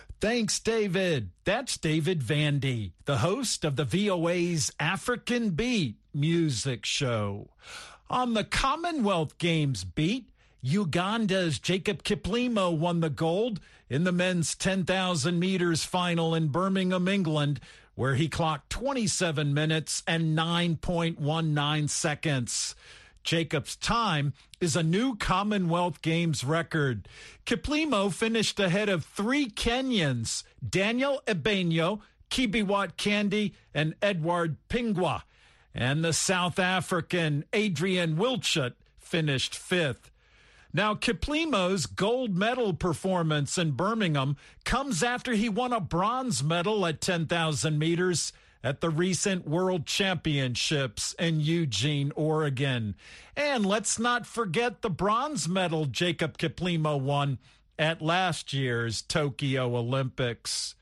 Thanks, 0.21 0.59
David. 0.59 1.31
That's 1.45 1.77
David 1.77 2.21
Vandy, 2.21 2.91
the 3.05 3.17
host 3.17 3.65
of 3.65 3.75
the 3.75 3.85
VOA's 3.85 4.71
African 4.79 5.49
Beat 5.49 5.95
music 6.13 6.85
show. 6.85 7.49
On 8.07 8.35
the 8.35 8.43
Commonwealth 8.43 9.39
Games 9.39 9.83
beat, 9.83 10.29
Uganda's 10.61 11.57
Jacob 11.57 12.03
Kiplimo 12.03 12.71
won 12.77 12.99
the 12.99 13.09
gold 13.09 13.59
in 13.89 14.03
the 14.03 14.11
men's 14.11 14.53
10,000 14.53 15.39
meters 15.39 15.85
final 15.85 16.35
in 16.35 16.49
Birmingham, 16.49 17.07
England, 17.07 17.59
where 17.95 18.13
he 18.13 18.29
clocked 18.29 18.69
27 18.69 19.55
minutes 19.55 20.03
and 20.05 20.37
9.19 20.37 21.89
seconds. 21.89 22.75
Jacob's 23.23 23.75
time 23.75 24.33
is 24.59 24.75
a 24.75 24.83
new 24.83 25.15
Commonwealth 25.15 26.01
Games 26.01 26.43
record. 26.43 27.07
Kiplimo 27.45 28.11
finished 28.11 28.59
ahead 28.59 28.89
of 28.89 29.05
three 29.05 29.49
Kenyans, 29.49 30.43
Daniel 30.67 31.21
Ebenyo, 31.27 32.01
Kibiwott 32.29 32.95
Kandie, 32.95 33.53
and 33.73 33.95
Edward 34.01 34.57
Pingua. 34.69 35.23
And 35.73 36.03
the 36.03 36.13
South 36.13 36.59
African 36.59 37.45
Adrian 37.53 38.17
Wildschutt 38.17 38.73
finished 38.99 39.55
fifth. 39.55 40.11
Now, 40.73 40.93
Kiplimo's 40.95 41.85
gold 41.85 42.37
medal 42.37 42.73
performance 42.73 43.57
in 43.57 43.71
Birmingham 43.71 44.37
comes 44.63 45.03
after 45.03 45.33
he 45.33 45.49
won 45.49 45.73
a 45.73 45.81
bronze 45.81 46.41
medal 46.41 46.85
at 46.85 47.01
10,000 47.01 47.77
meters 47.77 48.31
at 48.63 48.81
the 48.81 48.89
recent 48.89 49.47
World 49.47 49.85
Championships 49.85 51.13
in 51.17 51.39
Eugene, 51.39 52.11
Oregon. 52.15 52.95
And 53.35 53.65
let's 53.65 53.97
not 53.97 54.25
forget 54.25 54.81
the 54.81 54.89
bronze 54.89 55.47
medal 55.47 55.85
Jacob 55.85 56.37
Kiplimo 56.37 56.99
won 56.99 57.39
at 57.79 58.01
last 58.01 58.53
year's 58.53 59.01
Tokyo 59.01 59.75
Olympics. 59.75 60.75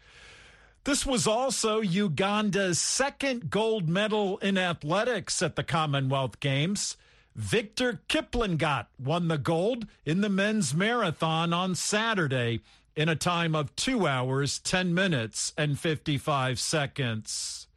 This 0.83 1.05
was 1.05 1.27
also 1.27 1.81
Uganda's 1.81 2.79
second 2.79 3.49
gold 3.49 3.87
medal 3.87 4.37
in 4.39 4.57
athletics 4.57 5.41
at 5.41 5.55
the 5.55 5.63
Commonwealth 5.63 6.39
Games. 6.39 6.97
Victor 7.35 8.01
Kiplangat 8.09 8.87
won 8.97 9.27
the 9.27 9.37
gold 9.37 9.87
in 10.03 10.21
the 10.21 10.29
men's 10.29 10.73
marathon 10.73 11.53
on 11.53 11.75
Saturday 11.75 12.61
in 12.95 13.07
a 13.07 13.15
time 13.15 13.55
of 13.55 13.73
2 13.77 14.05
hours, 14.05 14.59
10 14.59 14.93
minutes, 14.93 15.53
and 15.57 15.79
55 15.79 16.59
seconds. 16.59 17.68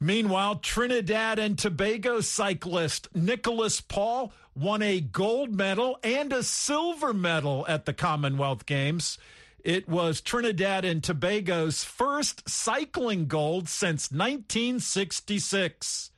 Meanwhile, 0.00 0.56
Trinidad 0.56 1.38
and 1.38 1.58
Tobago 1.58 2.22
cyclist 2.22 3.08
Nicholas 3.14 3.82
Paul 3.82 4.32
won 4.54 4.80
a 4.80 5.00
gold 5.00 5.54
medal 5.54 5.98
and 6.02 6.32
a 6.32 6.42
silver 6.42 7.12
medal 7.12 7.66
at 7.68 7.84
the 7.84 7.92
Commonwealth 7.92 8.64
Games. 8.64 9.18
It 9.62 9.88
was 9.88 10.22
Trinidad 10.22 10.86
and 10.86 11.04
Tobago's 11.04 11.84
first 11.84 12.48
cycling 12.48 13.26
gold 13.26 13.68
since 13.68 14.10
1966. 14.10 16.10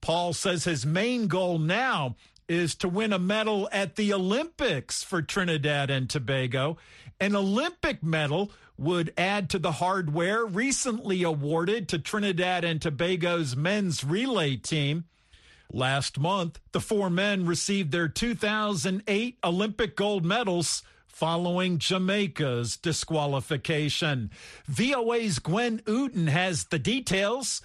Paul 0.00 0.32
says 0.32 0.64
his 0.64 0.86
main 0.86 1.28
goal 1.28 1.58
now 1.58 2.16
is 2.48 2.74
to 2.76 2.88
win 2.88 3.12
a 3.12 3.18
medal 3.18 3.68
at 3.72 3.96
the 3.96 4.12
Olympics 4.12 5.04
for 5.04 5.20
Trinidad 5.20 5.90
and 5.90 6.08
Tobago. 6.08 6.78
An 7.20 7.36
Olympic 7.36 8.02
medal 8.02 8.50
would 8.82 9.12
add 9.16 9.48
to 9.50 9.58
the 9.60 9.72
hardware 9.72 10.44
recently 10.44 11.22
awarded 11.22 11.88
to 11.88 11.98
Trinidad 11.98 12.64
and 12.64 12.82
Tobago's 12.82 13.54
men's 13.54 14.02
relay 14.02 14.56
team. 14.56 15.04
Last 15.72 16.18
month, 16.18 16.58
the 16.72 16.80
four 16.80 17.08
men 17.08 17.46
received 17.46 17.92
their 17.92 18.08
2008 18.08 19.38
Olympic 19.44 19.96
gold 19.96 20.24
medals 20.24 20.82
following 21.06 21.78
Jamaica's 21.78 22.76
disqualification. 22.76 24.30
VOA's 24.66 25.38
Gwen 25.38 25.80
Outen 25.86 26.26
has 26.26 26.64
the 26.64 26.78
details. 26.78 27.62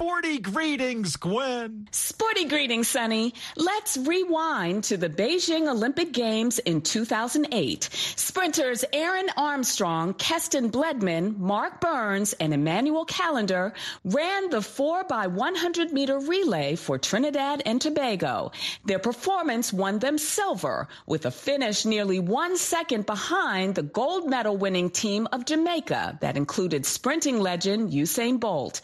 Sporty 0.00 0.38
greetings, 0.38 1.16
Gwen. 1.16 1.86
Sporty 1.90 2.46
greetings, 2.46 2.88
Sonny. 2.88 3.34
Let's 3.54 3.98
rewind 3.98 4.84
to 4.84 4.96
the 4.96 5.10
Beijing 5.10 5.68
Olympic 5.68 6.12
Games 6.12 6.58
in 6.58 6.80
2008. 6.80 7.90
Sprinters 8.16 8.82
Aaron 8.94 9.28
Armstrong, 9.36 10.14
Keston 10.14 10.70
Bledman, 10.70 11.36
Marc 11.36 11.82
Burns, 11.82 12.32
and 12.32 12.54
Emmanuel 12.54 13.04
Callender 13.04 13.74
ran 14.02 14.48
the 14.48 14.62
4 14.62 15.04
by 15.04 15.26
100 15.26 15.92
meter 15.92 16.18
relay 16.18 16.76
for 16.76 16.96
Trinidad 16.96 17.60
and 17.66 17.78
Tobago. 17.78 18.52
Their 18.86 19.00
performance 19.00 19.70
won 19.70 19.98
them 19.98 20.16
silver, 20.16 20.88
with 21.06 21.26
a 21.26 21.30
finish 21.30 21.84
nearly 21.84 22.20
one 22.20 22.56
second 22.56 23.04
behind 23.04 23.74
the 23.74 23.82
gold 23.82 24.30
medal 24.30 24.56
winning 24.56 24.88
team 24.88 25.28
of 25.30 25.44
Jamaica 25.44 26.16
that 26.22 26.38
included 26.38 26.86
sprinting 26.86 27.38
legend 27.38 27.92
Usain 27.92 28.40
Bolt. 28.40 28.80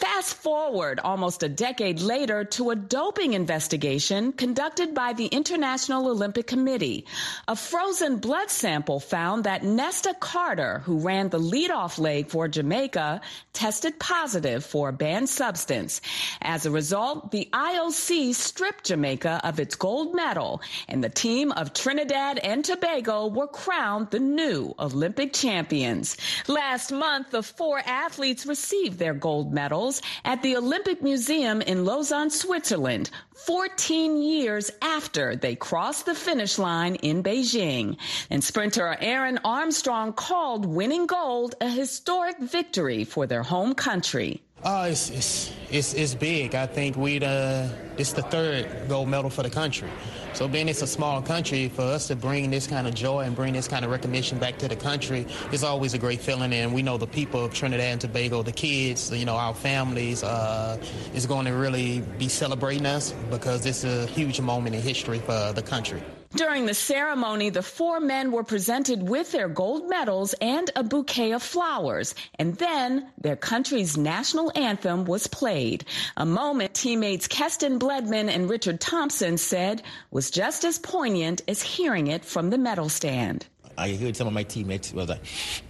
Fast 0.00 0.36
forward 0.36 0.98
almost 0.98 1.42
a 1.42 1.48
decade 1.50 2.00
later 2.00 2.44
to 2.44 2.70
a 2.70 2.74
doping 2.74 3.34
investigation 3.34 4.32
conducted 4.32 4.94
by 4.94 5.12
the 5.12 5.26
International 5.26 6.08
Olympic 6.08 6.46
Committee. 6.46 7.04
A 7.46 7.54
frozen 7.54 8.16
blood 8.16 8.48
sample 8.48 8.98
found 8.98 9.44
that 9.44 9.62
Nesta 9.62 10.14
Carter, 10.18 10.78
who 10.86 11.00
ran 11.00 11.28
the 11.28 11.38
leadoff 11.38 11.98
leg 11.98 12.30
for 12.30 12.48
Jamaica, 12.48 13.20
tested 13.52 13.98
positive 13.98 14.64
for 14.64 14.88
a 14.88 14.92
banned 14.94 15.28
substance. 15.28 16.00
As 16.40 16.64
a 16.64 16.70
result, 16.70 17.30
the 17.30 17.50
IOC 17.52 18.34
stripped 18.34 18.84
Jamaica 18.84 19.42
of 19.44 19.60
its 19.60 19.74
gold 19.74 20.14
medal, 20.14 20.62
and 20.88 21.04
the 21.04 21.10
team 21.10 21.52
of 21.52 21.74
Trinidad 21.74 22.38
and 22.38 22.64
Tobago 22.64 23.26
were 23.26 23.48
crowned 23.48 24.10
the 24.10 24.18
new 24.18 24.74
Olympic 24.78 25.34
champions. 25.34 26.16
Last 26.48 26.90
month, 26.90 27.32
the 27.32 27.42
four 27.42 27.82
athletes 27.84 28.46
received 28.46 28.98
their 28.98 29.12
gold 29.12 29.52
medals 29.52 29.89
at 30.24 30.42
the 30.42 30.56
Olympic 30.56 31.02
Museum 31.02 31.62
in 31.62 31.84
Lausanne, 31.84 32.30
Switzerland, 32.30 33.10
14 33.46 34.22
years 34.22 34.70
after 34.82 35.34
they 35.34 35.56
crossed 35.56 36.06
the 36.06 36.14
finish 36.14 36.58
line 36.58 36.96
in 36.96 37.22
Beijing. 37.22 37.96
And 38.28 38.44
sprinter 38.44 38.96
Aaron 39.00 39.38
Armstrong 39.44 40.12
called 40.12 40.66
winning 40.66 41.06
gold 41.06 41.54
a 41.60 41.68
historic 41.68 42.38
victory 42.38 43.04
for 43.04 43.26
their 43.26 43.42
home 43.42 43.74
country. 43.74 44.42
Uh, 44.62 44.88
it's, 44.90 45.08
it's, 45.08 45.52
it's, 45.70 45.94
it's 45.94 46.14
big. 46.14 46.54
I 46.54 46.66
think 46.66 46.94
we 46.94 47.18
uh, 47.18 47.66
it's 47.96 48.12
the 48.12 48.20
third 48.22 48.68
gold 48.88 49.08
medal 49.08 49.30
for 49.30 49.42
the 49.42 49.48
country. 49.48 49.88
So 50.34 50.48
being 50.48 50.68
it's 50.68 50.82
a 50.82 50.86
small 50.86 51.22
country, 51.22 51.70
for 51.70 51.82
us 51.82 52.08
to 52.08 52.16
bring 52.16 52.50
this 52.50 52.66
kind 52.66 52.86
of 52.86 52.94
joy 52.94 53.22
and 53.22 53.34
bring 53.34 53.54
this 53.54 53.66
kind 53.66 53.86
of 53.86 53.90
recognition 53.90 54.38
back 54.38 54.58
to 54.58 54.68
the 54.68 54.76
country 54.76 55.26
is 55.50 55.64
always 55.64 55.94
a 55.94 55.98
great 55.98 56.20
feeling. 56.20 56.52
And 56.52 56.74
we 56.74 56.82
know 56.82 56.98
the 56.98 57.06
people 57.06 57.42
of 57.42 57.54
Trinidad 57.54 57.86
and 57.86 58.00
Tobago, 58.02 58.42
the 58.42 58.52
kids, 58.52 59.10
you 59.10 59.24
know, 59.24 59.36
our 59.36 59.54
families, 59.54 60.22
uh, 60.22 60.76
is 61.14 61.24
going 61.24 61.46
to 61.46 61.52
really 61.52 62.00
be 62.18 62.28
celebrating 62.28 62.84
us 62.84 63.12
because 63.30 63.64
it's 63.64 63.84
a 63.84 64.06
huge 64.06 64.42
moment 64.42 64.76
in 64.76 64.82
history 64.82 65.20
for 65.20 65.52
the 65.54 65.62
country. 65.62 66.02
During 66.36 66.66
the 66.66 66.74
ceremony, 66.74 67.50
the 67.50 67.62
four 67.62 67.98
men 67.98 68.30
were 68.30 68.44
presented 68.44 69.02
with 69.02 69.32
their 69.32 69.48
gold 69.48 69.88
medals 69.88 70.32
and 70.40 70.70
a 70.76 70.84
bouquet 70.84 71.32
of 71.32 71.42
flowers. 71.42 72.14
And 72.38 72.54
then 72.54 73.10
their 73.20 73.34
country's 73.34 73.98
national 73.98 74.52
anthem 74.54 75.06
was 75.06 75.26
played. 75.26 75.84
A 76.16 76.24
moment 76.24 76.72
teammates 76.72 77.26
Keston 77.26 77.80
Bledman 77.80 78.28
and 78.28 78.48
Richard 78.48 78.80
Thompson 78.80 79.38
said 79.38 79.82
was 80.12 80.30
just 80.30 80.64
as 80.64 80.78
poignant 80.78 81.42
as 81.48 81.62
hearing 81.62 82.06
it 82.06 82.24
from 82.24 82.50
the 82.50 82.58
medal 82.58 82.88
stand. 82.88 83.46
I 83.76 83.94
heard 83.94 84.14
some 84.14 84.28
of 84.28 84.32
my 84.32 84.44
teammates 84.44 84.92
was 84.92 85.08
like 85.08 85.22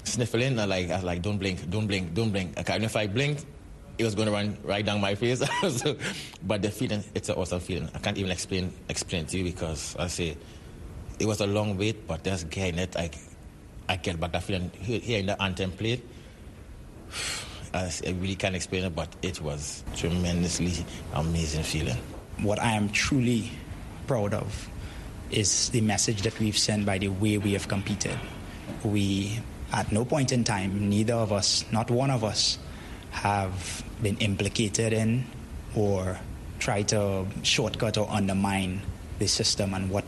sniffling. 0.05 0.57
Like, 0.57 0.91
I 0.91 0.97
was 0.97 1.05
like, 1.05 1.23
don't 1.23 1.39
blink, 1.39 1.71
don't 1.71 1.87
blink, 1.87 2.13
don't 2.13 2.33
blink. 2.33 2.59
I 2.59 2.65
can't, 2.65 2.85
if 2.85 2.97
I 2.97 3.07
blinked, 3.07 3.47
it 4.01 4.05
was 4.05 4.15
going 4.15 4.27
to 4.27 4.33
run 4.33 4.57
right 4.65 4.85
down 4.85 4.99
my 4.99 5.15
face. 5.15 5.43
so, 5.69 5.95
but 6.43 6.63
the 6.63 6.71
feeling, 6.71 7.05
it's 7.15 7.29
an 7.29 7.35
awesome 7.35 7.61
feeling. 7.61 7.89
I 7.95 7.99
can't 7.99 8.17
even 8.17 8.31
explain 8.31 8.73
explain 8.89 9.27
to 9.27 9.37
you 9.39 9.45
because 9.45 9.95
I 9.99 10.07
say 10.07 10.39
it 11.19 11.27
was 11.27 11.41
a 11.43 11.47
long 11.47 11.77
wait, 11.77 12.07
but 12.07 12.25
just 12.25 12.49
getting 12.49 12.79
it, 12.79 12.97
I, 12.97 13.11
I 13.91 13.97
get 13.97 14.19
back 14.19 14.33
that 14.33 14.43
feeling 14.43 14.71
hearing 14.81 15.27
the 15.27 15.41
anthem 15.41 15.73
played. 15.73 16.03
I, 17.75 17.93
I 18.07 18.11
really 18.19 18.37
can't 18.37 18.57
explain 18.57 18.85
it, 18.85 18.97
but 18.97 19.15
it 19.21 19.41
was 19.43 19.85
tremendously 19.95 20.85
amazing 21.13 21.63
feeling. 21.63 21.99
What 22.39 22.59
I 22.59 22.73
am 22.73 22.89
truly 22.89 23.53
proud 24.07 24.33
of 24.33 24.69
is 25.31 25.69
the 25.69 25.83
message 25.83 26.23
that 26.23 26.37
we've 26.41 26.59
sent 26.59 26.87
by 26.87 26.97
the 26.99 27.09
way 27.09 27.37
we 27.37 27.53
have 27.53 27.69
competed. 27.69 28.19
We, 28.83 29.39
at 29.73 29.93
no 29.93 30.05
point 30.07 30.33
in 30.33 30.43
time, 30.43 30.89
neither 30.89 31.15
of 31.15 31.33
us, 31.33 31.65
not 31.71 31.91
one 31.91 32.11
of 32.11 32.25
us, 32.25 32.59
have 33.11 33.85
been 34.03 34.17
implicated 34.19 34.93
in 34.93 35.25
or 35.75 36.19
try 36.59 36.83
to 36.83 37.27
shortcut 37.43 37.97
or 37.99 38.09
undermine 38.11 38.83
the 39.19 39.27
system 39.27 39.75
and 39.75 39.91
what 39.91 40.05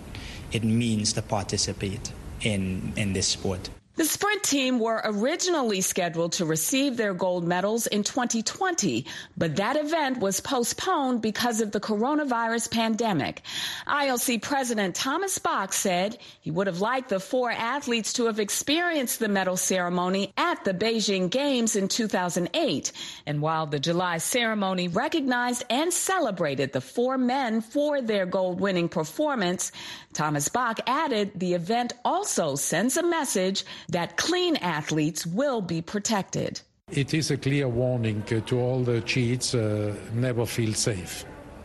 it 0.53 0.65
means 0.65 1.13
to 1.15 1.23
participate 1.23 2.13
in, 2.43 2.93
in 2.97 3.13
this 3.13 3.29
sport. 3.29 3.71
The 3.95 4.07
sprint 4.07 4.43
team 4.43 4.79
were 4.79 5.03
originally 5.05 5.83
scheduled 5.83 6.33
to 6.33 6.47
receive 6.47 6.97
their 6.97 7.13
gold 7.13 7.47
medals 7.47 7.87
in 7.87 8.05
2020, 8.05 9.05
but 9.37 9.57
that 9.57 9.77
event 9.77 10.19
was 10.19 10.41
postponed 10.41 11.21
because 11.21 11.61
of 11.61 11.73
the 11.73 11.81
coronavirus 11.81 12.71
pandemic. 12.71 13.43
IOC 13.87 14.41
President 14.41 14.95
Thomas 14.95 15.39
Bach 15.39 15.75
said 15.75 16.17
he 16.41 16.51
would 16.51 16.69
have 16.69 16.81
liked 16.81 17.11
the 17.11 17.21
four 17.21 17.51
athletes 17.51 18.15
to 18.15 18.25
have 18.27 18.41
experienced 18.41 19.19
the 19.19 19.29
medal 19.29 19.59
ceremony 19.59 20.33
at 20.39 20.65
the 20.65 20.73
Beijing 20.73 21.29
Games 21.29 21.77
in 21.77 21.87
2008. 21.89 22.93
And 23.27 23.43
while 23.43 23.67
the 23.67 23.79
July 23.79 24.17
ceremony 24.19 24.89
recognized 24.89 25.65
and 25.69 25.93
celebrated 25.93 26.73
the 26.73 26.81
four 26.81 27.19
men 27.19 27.61
for 27.61 28.01
their 28.01 28.25
gold 28.25 28.59
winning 28.59 28.89
performance, 28.89 29.71
Thomas 30.15 30.49
Bach 30.49 30.79
added 30.87 31.33
the 31.35 31.53
event 31.53 31.93
also 32.07 32.57
sends 32.57 32.97
a 32.97 33.03
message 33.03 33.65
that 33.89 34.17
clean 34.17 34.57
athletes 34.57 35.27
will 35.27 35.61
be 35.61 35.83
protected. 35.83 36.61
It 36.91 37.15
is 37.15 37.31
a 37.31 37.37
clear 37.37 37.69
warning 37.69 38.23
uh, 38.31 38.41
to 38.41 38.61
all 38.61 38.83
the 38.83 39.01
cheats 39.01 39.55
uh, 39.55 39.95
never 40.13 40.45
feel 40.45 40.75
safe. 40.75 41.25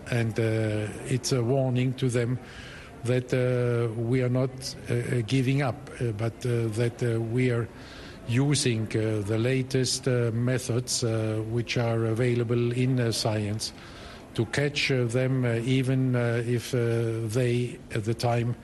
And 0.10 0.40
uh, 0.40 0.88
it's 1.08 1.34
a 1.34 1.44
warning 1.44 1.94
to 1.96 2.10
them 2.10 2.40
that 3.04 3.34
uh, 3.34 3.94
we 4.00 4.22
are 4.22 4.30
not 4.30 4.50
uh, 4.90 5.22
giving 5.28 5.62
up, 5.62 5.90
uh, 6.00 6.12
but 6.12 6.40
that 6.42 7.02
we 7.32 7.52
are 7.52 7.68
using 8.28 8.86
the 8.88 9.38
latest 9.38 10.06
methods 10.08 11.02
which 11.50 11.78
are 11.78 12.06
available 12.06 12.74
in 12.74 13.14
science 13.14 13.72
to 14.34 14.46
catch 14.48 14.90
them, 14.90 15.46
even 15.66 16.14
if 16.16 16.72
they, 16.72 17.80
at 17.96 18.04
the 18.04 18.14
time, 18.14 18.56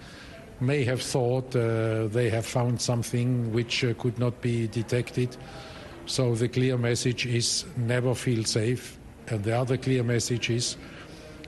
may 0.66 0.84
have 0.84 1.02
thought 1.02 1.56
uh, 1.56 2.08
they 2.08 2.30
have 2.30 2.46
found 2.46 2.82
something 2.82 3.54
which 3.54 3.84
uh, 3.84 3.94
could 4.00 4.18
not 4.18 4.42
be 4.42 4.68
detected. 4.68 5.38
So 6.06 6.36
the 6.36 6.48
clear 6.48 6.78
message 6.78 7.26
is 7.26 7.66
never 7.78 8.16
feel 8.16 8.44
safe. 8.44 8.98
And 9.28 9.44
the 9.44 9.58
other 9.58 9.78
clear 9.78 10.04
message 10.04 10.50
is 10.50 10.78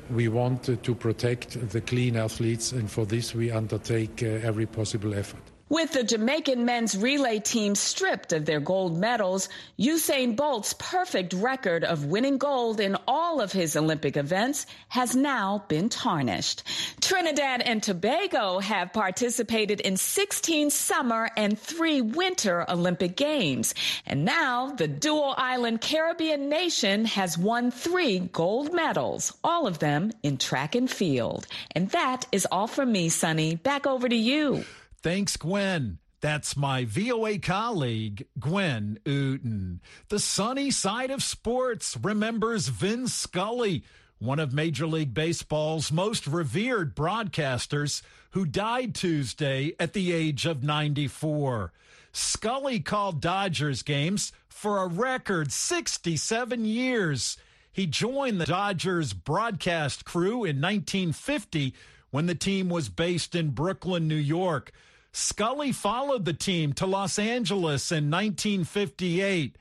we 0.10 0.28
want 0.28 0.63
to 0.84 0.95
protect 0.95 1.69
the 1.71 1.82
clean 1.82 2.15
athletes, 2.15 2.71
and 2.71 2.89
for 2.89 3.06
this 3.06 3.34
we 3.34 3.51
undertake 3.51 4.21
uh, 4.21 4.47
every 4.47 4.65
possible 4.65 5.15
effort. 5.15 5.54
With 5.67 5.93
the 5.93 6.04
Jamaican 6.04 6.63
men's 6.63 6.95
relay 6.95 7.39
team 7.39 7.73
stripped 7.73 8.34
of 8.34 8.45
their 8.45 8.60
gold 8.60 8.99
medals, 8.99 9.49
Usain 9.80 10.36
Bolt's 10.36 10.75
perfect 10.78 11.34
record 11.34 11.84
of 11.84 12.06
winning 12.06 12.38
gold 12.38 12.80
in 12.80 12.95
all 13.08 13.41
of 13.41 13.51
his 13.51 13.75
Olympic 13.75 14.15
events 14.15 14.67
has 14.89 15.15
now 15.15 15.65
been 15.67 15.89
tarnished. 15.89 16.62
Trinidad 17.01 17.62
and 17.62 17.82
Tobago 17.82 18.60
have 18.60 18.93
participated 18.93 19.82
in 19.82 19.97
16 19.97 20.69
summer 20.69 21.32
and 21.36 21.58
three 21.58 21.99
winter 21.99 22.63
Olympic 22.69 23.15
Games. 23.15 23.73
And 24.06 24.23
now 24.23 24.67
the 24.67 24.88
dual 24.88 25.34
island 25.36 25.82
Caribbean 25.82 26.47
nation 26.47 27.06
has 27.06 27.39
won 27.39 27.71
three 27.71 28.19
gold 28.19 28.71
medals, 28.71 29.36
all 29.43 29.65
of 29.65 29.80
them 29.80 30.12
in 30.21 30.38
track 30.38 30.75
and 30.75 30.91
field. 30.91 31.47
And 31.71 31.89
that 31.89 32.28
is 32.32 32.45
all 32.51 32.67
from 32.67 32.91
me, 32.91 33.10
Sonny. 33.10 33.56
Back 33.56 33.88
over 33.88 34.08
to 34.08 34.15
you. 34.15 34.63
Thanks, 35.05 35.37
Gwen. 35.37 35.99
That's 36.19 36.57
my 36.57 36.83
VOA 36.83 37.37
colleague, 37.37 38.25
Gwen 38.39 38.97
Outen. 39.07 39.79
The 40.09 40.17
sunny 40.17 40.71
side 40.71 41.11
of 41.11 41.21
sports 41.21 41.95
remembers 42.01 42.69
Vin 42.69 43.07
Scully, 43.07 43.83
one 44.17 44.39
of 44.39 44.51
Major 44.51 44.87
League 44.87 45.13
Baseball's 45.13 45.91
most 45.91 46.25
revered 46.25 46.95
broadcasters, 46.95 48.01
who 48.31 48.47
died 48.47 48.95
Tuesday 48.95 49.75
at 49.79 49.93
the 49.93 50.11
age 50.11 50.47
of 50.47 50.63
94. 50.63 51.71
Scully 52.11 52.79
called 52.79 53.21
Dodgers 53.21 53.83
games 53.83 54.33
for 54.47 54.79
a 54.79 54.87
record 54.87 55.51
67 55.51 56.65
years. 56.65 57.37
He 57.71 57.85
joined 57.85 58.41
the 58.41 58.47
Dodgers 58.47 59.13
broadcast 59.13 60.03
crew 60.03 60.45
in 60.45 60.59
1950 60.59 61.75
when 62.09 62.25
the 62.25 62.33
team 62.33 62.69
was 62.69 62.89
based 62.89 63.35
in 63.35 63.51
Brooklyn, 63.51 64.07
New 64.07 64.15
York. 64.15 64.71
Scully 65.15 65.71
followed 65.71 66.25
the 66.25 66.34
team 66.34 66.73
to 66.73 66.86
Los 66.86 67.17
Angeles 67.17 67.89
in 67.89 68.12
1958. 68.12 69.56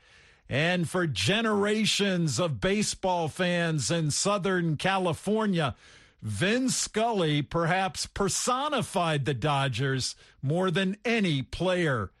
And 0.49 0.89
for 0.89 1.07
generations 1.07 2.41
of 2.41 2.59
baseball 2.59 3.29
fans 3.29 3.89
in 3.89 4.11
Southern 4.11 4.75
California, 4.75 5.73
Vin 6.21 6.67
Scully 6.67 7.41
perhaps 7.41 8.05
personified 8.05 9.23
the 9.23 9.33
Dodgers 9.33 10.15
more 10.41 10.69
than 10.71 10.97
any 11.05 11.41
player. 11.41 12.11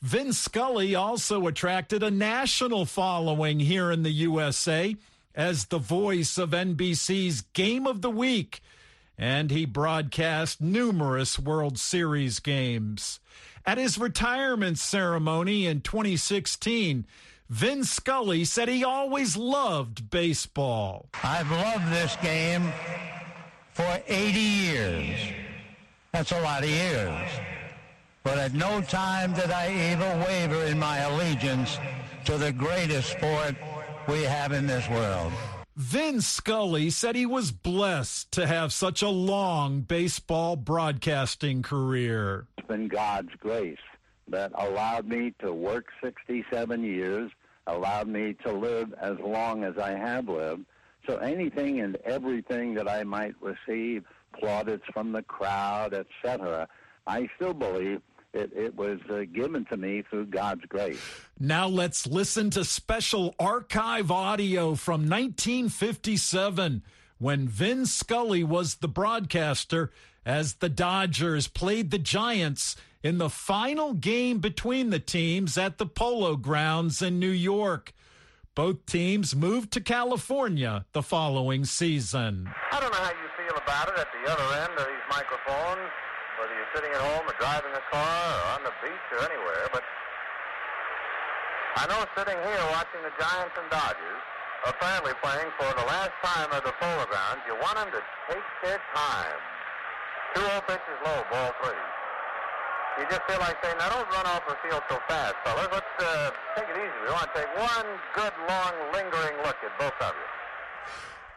Vin 0.00 0.32
Scully 0.32 0.92
also 0.96 1.46
attracted 1.46 2.02
a 2.02 2.10
national 2.10 2.84
following 2.84 3.60
here 3.60 3.92
in 3.92 4.02
the 4.02 4.10
USA 4.10 4.96
as 5.36 5.66
the 5.66 5.78
voice 5.78 6.36
of 6.36 6.50
NBC's 6.50 7.42
Game 7.52 7.86
of 7.86 8.02
the 8.02 8.10
Week, 8.10 8.60
and 9.22 9.52
he 9.52 9.64
broadcast 9.64 10.60
numerous 10.60 11.38
World 11.38 11.78
Series 11.78 12.40
games. 12.40 13.20
At 13.64 13.78
his 13.78 13.96
retirement 13.96 14.78
ceremony 14.78 15.64
in 15.64 15.80
2016, 15.80 17.06
Vin 17.48 17.84
Scully 17.84 18.44
said 18.44 18.68
he 18.68 18.82
always 18.82 19.36
loved 19.36 20.10
baseball. 20.10 21.06
I've 21.22 21.48
loved 21.52 21.92
this 21.92 22.16
game 22.16 22.72
for 23.70 24.02
80 24.08 24.40
years. 24.40 25.20
That's 26.10 26.32
a 26.32 26.40
lot 26.40 26.64
of 26.64 26.68
years. 26.70 27.30
But 28.24 28.38
at 28.38 28.54
no 28.54 28.80
time 28.80 29.34
did 29.34 29.52
I 29.52 29.66
ever 29.66 30.24
waver 30.26 30.64
in 30.64 30.80
my 30.80 30.98
allegiance 30.98 31.78
to 32.24 32.36
the 32.36 32.50
greatest 32.50 33.12
sport 33.12 33.54
we 34.08 34.22
have 34.24 34.50
in 34.50 34.66
this 34.66 34.88
world. 34.88 35.32
Vin 35.82 36.20
Scully 36.20 36.90
said 36.90 37.16
he 37.16 37.26
was 37.26 37.50
blessed 37.50 38.30
to 38.30 38.46
have 38.46 38.72
such 38.72 39.02
a 39.02 39.08
long 39.08 39.80
baseball 39.80 40.54
broadcasting 40.54 41.60
career. 41.60 42.46
It's 42.56 42.68
been 42.68 42.86
God's 42.86 43.34
grace 43.40 43.76
that 44.28 44.52
allowed 44.54 45.08
me 45.08 45.34
to 45.40 45.52
work 45.52 45.86
67 46.00 46.84
years, 46.84 47.32
allowed 47.66 48.06
me 48.06 48.34
to 48.44 48.52
live 48.52 48.94
as 48.94 49.18
long 49.18 49.64
as 49.64 49.76
I 49.76 49.90
have 49.90 50.28
lived. 50.28 50.66
So 51.08 51.16
anything 51.16 51.80
and 51.80 51.96
everything 52.04 52.74
that 52.74 52.88
I 52.88 53.02
might 53.02 53.34
receive, 53.40 54.04
plaudits 54.38 54.84
from 54.92 55.10
the 55.10 55.22
crowd, 55.22 55.94
etc., 55.94 56.68
I 57.08 57.28
still 57.34 57.54
believe 57.54 58.00
it, 58.32 58.52
it 58.54 58.74
was 58.74 58.98
uh, 59.10 59.22
given 59.32 59.64
to 59.66 59.76
me 59.76 60.02
through 60.08 60.26
God's 60.26 60.64
grace. 60.66 61.00
Now 61.38 61.66
let's 61.68 62.06
listen 62.06 62.50
to 62.50 62.64
special 62.64 63.34
archive 63.38 64.10
audio 64.10 64.74
from 64.74 65.08
1957 65.08 66.82
when 67.18 67.48
Vin 67.48 67.86
Scully 67.86 68.42
was 68.42 68.76
the 68.76 68.88
broadcaster 68.88 69.92
as 70.24 70.54
the 70.54 70.68
Dodgers 70.68 71.48
played 71.48 71.90
the 71.90 71.98
Giants 71.98 72.76
in 73.02 73.18
the 73.18 73.30
final 73.30 73.94
game 73.94 74.38
between 74.38 74.90
the 74.90 74.98
teams 74.98 75.58
at 75.58 75.78
the 75.78 75.86
Polo 75.86 76.36
Grounds 76.36 77.02
in 77.02 77.18
New 77.18 77.30
York. 77.30 77.92
Both 78.54 78.86
teams 78.86 79.34
moved 79.34 79.72
to 79.72 79.80
California 79.80 80.84
the 80.92 81.02
following 81.02 81.64
season. 81.64 82.50
I 82.70 82.80
don't 82.80 82.92
know 82.92 82.98
how 82.98 83.10
you 83.10 83.28
feel 83.36 83.56
about 83.56 83.88
it 83.88 83.98
at 83.98 84.08
the 84.12 84.30
other 84.30 84.60
end 84.60 84.78
of 84.78 84.86
these 84.86 85.06
microphones, 85.10 85.90
whether 86.40 86.54
you're 86.54 86.72
sitting 86.74 86.92
at 86.92 87.02
home 87.02 87.24
or 87.28 87.34
driving 87.36 87.72
a 87.74 87.84
car 87.90 88.22
or 88.36 88.44
on 88.56 88.62
the 88.64 88.74
beach 88.80 89.06
or 89.12 89.20
anywhere, 89.24 89.68
but 89.72 89.84
I 91.76 91.88
know 91.88 92.04
sitting 92.14 92.36
here 92.36 92.64
watching 92.72 93.00
the 93.00 93.12
Giants 93.16 93.56
and 93.56 93.68
Dodgers 93.72 94.22
apparently 94.66 95.12
playing 95.22 95.50
for 95.58 95.66
the 95.74 95.86
last 95.86 96.14
time 96.22 96.48
at 96.52 96.62
the 96.62 96.72
Polo 96.78 97.04
Grounds, 97.06 97.42
you 97.46 97.54
want 97.58 97.74
them 97.74 97.90
to 97.90 98.02
take 98.30 98.46
their 98.62 98.78
time. 98.94 99.40
2-0 100.36 100.66
pitches 100.66 100.98
low, 101.04 101.24
ball 101.30 101.50
three. 101.62 101.82
You 102.98 103.04
just 103.08 103.22
feel 103.26 103.40
like 103.40 103.56
saying, 103.64 103.76
now 103.78 103.88
don't 103.88 104.08
run 104.12 104.26
off 104.26 104.42
the 104.46 104.56
field 104.62 104.82
so 104.88 104.98
fast, 105.08 105.34
fellas. 105.44 105.68
Let's 105.72 105.94
uh, 105.98 106.30
take 106.56 106.68
it 106.68 106.76
easy. 106.76 106.98
We 107.04 107.10
want 107.10 107.28
to 107.32 107.40
take 107.40 107.50
one 107.56 107.88
good, 108.14 108.32
long, 108.48 108.72
lingering 108.92 109.36
look 109.44 109.56
at 109.64 109.72
both 109.78 109.96
of 110.00 110.12
you. 110.12 110.28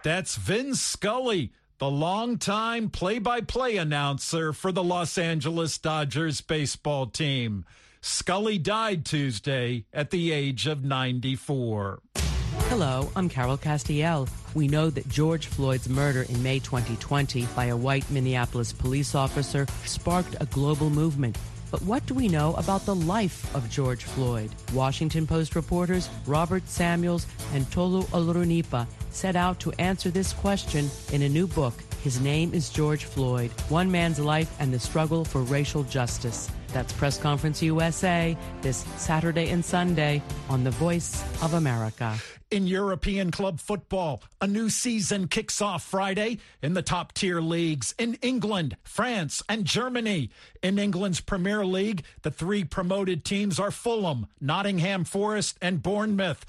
That's 0.03 0.35
Vin 0.35 0.75
Scully, 0.75 1.51
the 1.77 1.91
longtime 1.91 2.89
play 2.89 3.19
by 3.19 3.41
play 3.41 3.75
announcer 3.75 4.53
for 4.53 4.71
the 4.71 4.83
Los 4.83 5.17
Angeles 5.17 5.77
Dodgers 5.77 6.39
baseball 6.39 7.07
team. 7.07 7.65
Scully 7.99 8.57
died 8.57 9.03
Tuesday 9.03 9.85
at 9.93 10.09
the 10.09 10.31
age 10.31 10.67
of 10.67 10.85
94. 10.85 11.99
Hello, 12.69 13.11
I'm 13.15 13.27
Carol 13.27 13.57
Castiel. 13.57 14.29
We 14.53 14.69
know 14.69 14.89
that 14.89 15.09
George 15.09 15.47
Floyd's 15.47 15.89
murder 15.89 16.21
in 16.23 16.41
May 16.41 16.59
2020 16.59 17.45
by 17.47 17.65
a 17.65 17.77
white 17.77 18.09
Minneapolis 18.09 18.71
police 18.71 19.13
officer 19.13 19.67
sparked 19.83 20.35
a 20.39 20.45
global 20.45 20.89
movement. 20.89 21.37
But 21.71 21.81
what 21.81 22.05
do 22.05 22.13
we 22.13 22.29
know 22.29 22.53
about 22.55 22.85
the 22.85 22.95
life 22.95 23.53
of 23.53 23.69
George 23.69 24.05
Floyd? 24.05 24.49
Washington 24.73 25.27
Post 25.27 25.55
reporters 25.55 26.09
Robert 26.25 26.65
Samuels 26.69 27.27
and 27.53 27.69
Tolu 27.69 28.03
Olorunnipa 28.03 28.87
set 29.15 29.35
out 29.35 29.59
to 29.61 29.71
answer 29.79 30.09
this 30.09 30.33
question 30.33 30.89
in 31.11 31.21
a 31.21 31.29
new 31.29 31.47
book. 31.47 31.73
His 32.03 32.19
name 32.19 32.53
is 32.53 32.69
George 32.69 33.05
Floyd, 33.05 33.49
One 33.69 33.89
Man's 33.89 34.19
Life 34.19 34.53
and 34.59 34.71
the 34.71 34.79
Struggle 34.79 35.25
for 35.25 35.41
Racial 35.41 35.83
Justice. 35.83 36.51
That's 36.73 36.93
Press 36.93 37.17
Conference 37.17 37.61
USA 37.63 38.37
this 38.61 38.85
Saturday 38.97 39.49
and 39.49 39.63
Sunday 39.63 40.21
on 40.49 40.63
The 40.63 40.71
Voice 40.71 41.23
of 41.41 41.53
America. 41.53 42.15
In 42.51 42.67
European 42.67 43.31
club 43.31 43.59
football, 43.59 44.21
a 44.39 44.45
new 44.45 44.69
season 44.69 45.27
kicks 45.27 45.61
off 45.61 45.83
Friday 45.83 46.37
in 46.61 46.75
the 46.75 46.83
top 46.83 47.11
tier 47.13 47.41
leagues 47.41 47.95
in 47.97 48.13
England, 48.21 48.77
France, 48.83 49.41
and 49.49 49.65
Germany. 49.65 50.29
In 50.61 50.77
England's 50.77 51.21
Premier 51.21 51.65
League, 51.65 52.03
the 52.21 52.29
three 52.29 52.63
promoted 52.63 53.25
teams 53.25 53.59
are 53.59 53.71
Fulham, 53.71 54.27
Nottingham 54.39 55.05
Forest, 55.05 55.57
and 55.59 55.81
Bournemouth. 55.81 56.45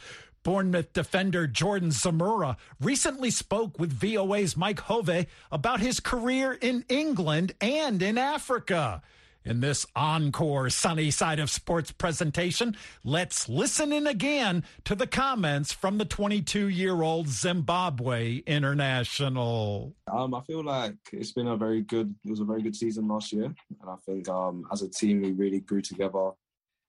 Bournemouth 0.47 0.93
defender 0.93 1.49
Jordan 1.49 1.89
Zemura 1.89 2.57
recently 2.81 3.31
spoke 3.33 3.81
with 3.81 3.93
VOA's 3.93 4.57
Mike 4.57 4.79
Hove 4.79 5.27
about 5.51 5.81
his 5.81 5.99
career 5.99 6.53
in 6.53 6.85
England 6.89 7.53
and 7.61 8.01
in 8.01 8.17
Africa. 8.17 9.03
In 9.45 9.59
this 9.59 9.89
encore 9.97 10.71
sunny 10.71 11.11
side 11.11 11.41
of 11.41 11.51
sports 11.51 11.91
presentation, 11.91 12.77
let's 13.03 13.49
listen 13.49 13.93
in 13.93 14.07
again 14.07 14.63
to 14.85 14.95
the 14.95 15.09
comments 15.09 15.73
from 15.73 15.99
the 15.99 16.05
22 16.05 16.69
year 16.69 17.03
old 17.03 17.27
Zimbabwe 17.27 18.37
international. 18.47 19.97
Um, 20.13 20.33
I 20.33 20.43
feel 20.43 20.63
like 20.63 20.95
it's 21.13 21.33
been 21.33 21.49
a 21.49 21.57
very 21.57 21.83
good, 21.83 22.15
it 22.25 22.31
was 22.31 22.39
a 22.39 22.45
very 22.45 22.63
good 22.63 22.77
season 22.77 23.09
last 23.09 23.33
year. 23.33 23.47
And 23.47 23.91
I 23.91 23.97
think 24.07 24.29
um, 24.29 24.65
as 24.71 24.83
a 24.83 24.89
team, 24.89 25.23
we 25.23 25.33
really 25.33 25.59
grew 25.59 25.83
together 25.83 26.31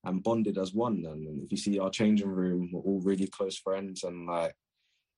and 0.07 0.23
bonded 0.23 0.57
as 0.57 0.73
one. 0.73 1.03
And 1.05 1.43
if 1.43 1.51
you 1.51 1.57
see 1.57 1.79
our 1.79 1.89
changing 1.89 2.29
room, 2.29 2.69
we're 2.71 2.81
all 2.81 3.01
really 3.01 3.27
close 3.27 3.57
friends. 3.57 4.03
And 4.03 4.25
like, 4.25 4.55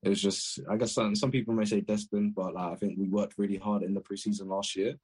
it 0.02 0.08
was 0.08 0.20
just, 0.20 0.60
I 0.68 0.76
guess 0.76 0.92
some, 0.92 1.14
some 1.14 1.30
people 1.30 1.54
may 1.54 1.64
say 1.64 1.80
destined, 1.80 2.34
but 2.34 2.54
like, 2.54 2.72
I 2.72 2.74
think 2.74 2.98
we 2.98 3.08
worked 3.08 3.34
really 3.38 3.56
hard 3.56 3.82
in 3.82 3.94
the 3.94 4.00
preseason 4.00 4.48
last 4.48 4.74
year. 4.74 4.94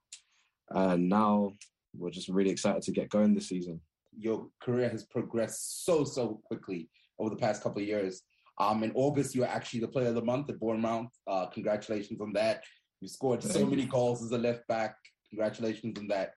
And 0.70 1.09
now 1.09 1.53
we're 1.96 2.11
just 2.11 2.29
really 2.29 2.51
excited 2.51 2.83
to 2.83 2.92
get 2.92 3.11
going 3.11 3.35
this 3.35 3.49
season. 3.49 3.81
Your 4.18 4.49
career 4.61 4.88
has 4.88 5.05
progressed 5.05 5.85
so 5.85 6.05
so 6.05 6.40
quickly 6.44 6.88
over 7.18 7.31
the 7.31 7.37
past 7.37 7.62
couple 7.62 7.83
of 7.83 7.88
years. 7.88 8.22
Um, 8.59 8.83
in 8.83 8.92
August, 8.94 9.35
you 9.35 9.42
were 9.42 9.46
actually 9.49 9.81
the 9.81 9.88
Player 9.88 10.09
of 10.09 10.14
the 10.14 10.25
Month 10.25 10.49
at 10.49 10.59
Bournemouth. 10.59 11.12
Uh, 11.27 11.46
congratulations 11.46 12.20
on 12.20 12.33
that. 12.33 12.64
You 13.01 13.09
scored 13.09 13.42
Thank 13.42 13.53
so 13.53 13.61
you. 13.61 13.66
many 13.66 13.85
goals 13.85 14.25
as 14.25 14.33
a 14.33 14.38
left 14.38 14.66
back. 14.66 14.96
Congratulations 15.29 15.99
on 15.99 16.09
that. 16.09 16.33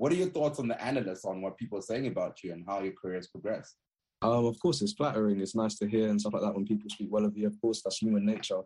What 0.00 0.12
are 0.12 0.16
your 0.16 0.30
thoughts 0.30 0.58
on 0.58 0.66
the 0.66 0.82
analysts 0.82 1.26
on 1.26 1.42
what 1.42 1.58
people 1.58 1.76
are 1.78 1.82
saying 1.82 2.06
about 2.06 2.42
you 2.42 2.54
and 2.54 2.64
how 2.66 2.80
your 2.80 2.94
career 2.94 3.16
has 3.16 3.26
progressed? 3.26 3.76
Um, 4.22 4.46
of 4.46 4.58
course, 4.58 4.80
it's 4.80 4.94
flattering. 4.94 5.42
It's 5.42 5.54
nice 5.54 5.74
to 5.74 5.86
hear 5.86 6.08
and 6.08 6.18
stuff 6.18 6.32
like 6.32 6.40
that 6.40 6.54
when 6.54 6.64
people 6.64 6.88
speak 6.88 7.08
well 7.10 7.26
of 7.26 7.36
you. 7.36 7.46
Of 7.46 7.60
course, 7.60 7.82
that's 7.82 7.98
human 7.98 8.24
nature. 8.24 8.62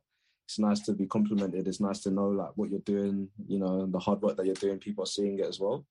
It's 0.47 0.61
nice 0.61 0.79
to 0.83 0.93
be 0.93 1.07
complimented. 1.07 1.67
It's 1.67 1.81
nice 1.81 2.03
to 2.03 2.13
know 2.13 2.29
like 2.29 2.51
what 2.55 2.71
you're 2.71 2.79
doing, 2.87 3.29
you 3.49 3.59
know, 3.59 3.81
and 3.81 3.93
the 3.93 3.99
hard 3.99 4.23
work 4.23 4.37
that 4.37 4.47
you're 4.47 4.55
doing. 4.55 4.79
People 4.79 5.03
are 5.03 5.09
seeing 5.09 5.41
it 5.41 5.47
as 5.47 5.59
well. 5.59 5.85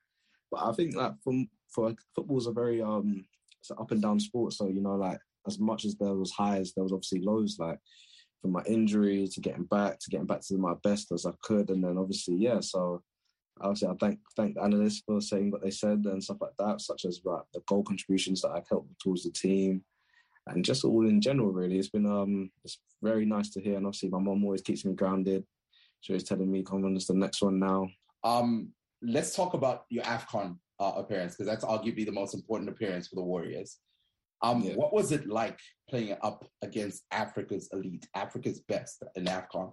But 0.50 0.64
I 0.64 0.72
think 0.72 0.96
like 0.96 1.12
from 1.22 1.50
for 1.76 1.94
football's 2.16 2.48
a 2.48 2.54
very 2.54 2.82
um 2.82 3.26
it's 3.60 3.70
an 3.70 3.76
up 3.82 3.92
and 3.92 4.02
down 4.02 4.22
sport. 4.22 4.54
So 4.54 4.70
you 4.70 4.80
know, 4.80 4.96
like 4.96 5.20
as 5.46 5.60
much 5.60 5.84
as 5.84 5.96
there 5.96 6.14
was 6.14 6.32
highs, 6.32 6.72
there 6.72 6.86
was 6.86 6.94
obviously 6.94 7.20
lows. 7.20 7.58
Like 7.60 7.80
from 8.42 8.54
my 8.54 8.64
injury 8.66 9.28
to 9.28 9.42
getting 9.42 9.66
back 9.66 10.00
to 10.00 10.10
getting 10.10 10.26
back 10.26 10.40
to 10.48 10.58
my 10.58 10.76
best 10.84 11.12
as 11.12 11.26
I 11.26 11.32
could, 11.42 11.70
and 11.70 11.84
then 11.84 11.98
obviously 11.98 12.36
yeah. 12.36 12.62
So 12.62 13.04
obviously 13.62 13.88
I 13.88 13.94
thank 14.00 14.20
thank 14.36 14.56
the 14.56 14.64
analysts 14.64 15.04
for 15.06 15.22
saying 15.22 15.52
what 15.52 15.62
they 15.62 15.72
said 15.72 16.04
and 16.06 16.24
stuff 16.24 16.42
like 16.42 16.56
that, 16.60 16.82
such 16.82 17.06
as 17.06 17.22
like 17.24 17.44
the 17.54 17.62
goal 17.68 17.84
contributions 17.84 18.42
that 18.42 18.52
I've 18.52 18.68
helped 18.70 19.00
towards 19.00 19.24
the 19.24 19.32
team. 19.32 19.84
And 20.48 20.66
just 20.66 20.84
all 20.84 21.08
in 21.08 21.22
general, 21.22 21.52
really, 21.52 21.80
it's 21.80 21.90
been 21.90 22.06
um, 22.06 22.52
it's 22.66 22.80
very 23.02 23.26
nice 23.26 23.50
to 23.52 23.62
hear. 23.62 23.78
And 23.78 23.86
obviously, 23.86 24.10
my 24.10 24.20
mom 24.20 24.44
always 24.44 24.62
keeps 24.62 24.84
me 24.84 24.94
grounded. 24.94 25.46
She's 26.02 26.14
always 26.14 26.24
telling 26.24 26.52
me, 26.52 26.64
"Come 26.64 26.84
on, 26.84 26.96
it's 26.96 27.08
the 27.08 27.14
next 27.14 27.42
one 27.42 27.60
now." 27.60 27.88
Um, 28.24 28.70
let's 29.02 29.36
talk 29.36 29.54
about 29.54 29.86
your 29.90 30.04
AFCON 30.04 30.58
uh, 30.80 30.94
appearance 30.98 31.34
because 31.34 31.48
that's 31.48 31.64
arguably 31.64 32.06
the 32.06 32.12
most 32.12 32.34
important 32.34 32.70
appearance 32.70 33.08
for 33.08 33.16
the 33.16 33.24
Warriors. 33.24 33.78
Um, 34.42 34.62
What 34.76 34.94
was 34.94 35.14
it 35.14 35.28
like 35.28 35.58
playing 35.90 36.18
up 36.22 36.46
against 36.62 37.04
Africa's 37.12 37.70
elite, 37.72 38.06
Africa's 38.14 38.60
best 38.60 39.02
in 39.16 39.26
AFCON? 39.26 39.72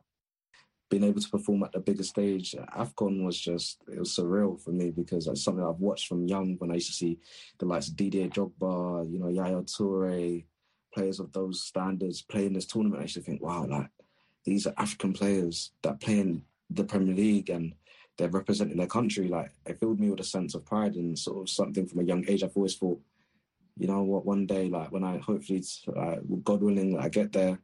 Being 0.91 1.05
able 1.05 1.21
to 1.21 1.31
perform 1.31 1.63
at 1.63 1.73
the 1.73 1.79
bigger 1.79 2.03
stage, 2.03 2.55
AFCON 2.77 3.25
was 3.25 3.39
just, 3.39 3.79
it 3.91 3.99
was 3.99 4.15
surreal 4.15 4.61
for 4.61 4.73
me 4.73 4.91
because 4.91 5.29
it's 5.29 5.45
something 5.45 5.65
I've 5.65 5.81
watched 5.81 6.09
from 6.09 6.27
young 6.27 6.57
when 6.59 6.73
I 6.73 6.75
used 6.75 6.89
to 6.89 6.93
see 6.95 7.21
the 7.59 7.67
likes 7.67 7.89
of 7.89 7.97
Didier 7.97 8.29
Drogba, 8.29 9.11
you 9.11 9.21
know, 9.21 9.29
Yaya 9.29 9.63
Toure, 9.63 10.45
players 10.93 11.21
of 11.21 11.33
those 11.33 11.63
standards 11.63 12.23
playing 12.23 12.55
this 12.55 12.67
tournament, 12.67 13.01
I 13.01 13.05
used 13.05 13.15
to 13.15 13.21
think, 13.21 13.41
wow, 13.41 13.65
like 13.67 13.89
these 14.45 14.67
are 14.67 14.75
African 14.77 15.13
players 15.13 15.71
that 15.83 16.01
play 16.01 16.19
in 16.19 16.43
the 16.69 16.85
Premier 16.85 17.15
League 17.15 17.51
and 17.51 17.75
they're 18.19 18.29
representing 18.29 18.77
their 18.77 18.89
country. 18.89 19.29
Like 19.29 19.53
it 19.67 19.79
filled 19.79 20.01
me 20.01 20.11
with 20.11 20.21
a 20.21 20.25
sense 20.25 20.57
of 20.57 20.65
pride 20.65 20.97
and 20.97 21.17
sort 21.17 21.43
of 21.43 21.49
something 21.49 21.87
from 21.87 22.01
a 22.01 22.05
young 22.05 22.25
age. 22.29 22.43
I've 22.43 22.57
always 22.57 22.75
thought, 22.75 23.01
you 23.79 23.87
know 23.87 24.03
what, 24.03 24.27
one 24.27 24.45
day, 24.47 24.69
like 24.69 24.91
when 24.91 25.05
I 25.05 25.19
hopefully, 25.19 25.65
uh, 25.97 26.17
God 26.43 26.63
willing, 26.63 26.99
I 26.99 27.09
get 27.09 27.33
there, 27.33 27.61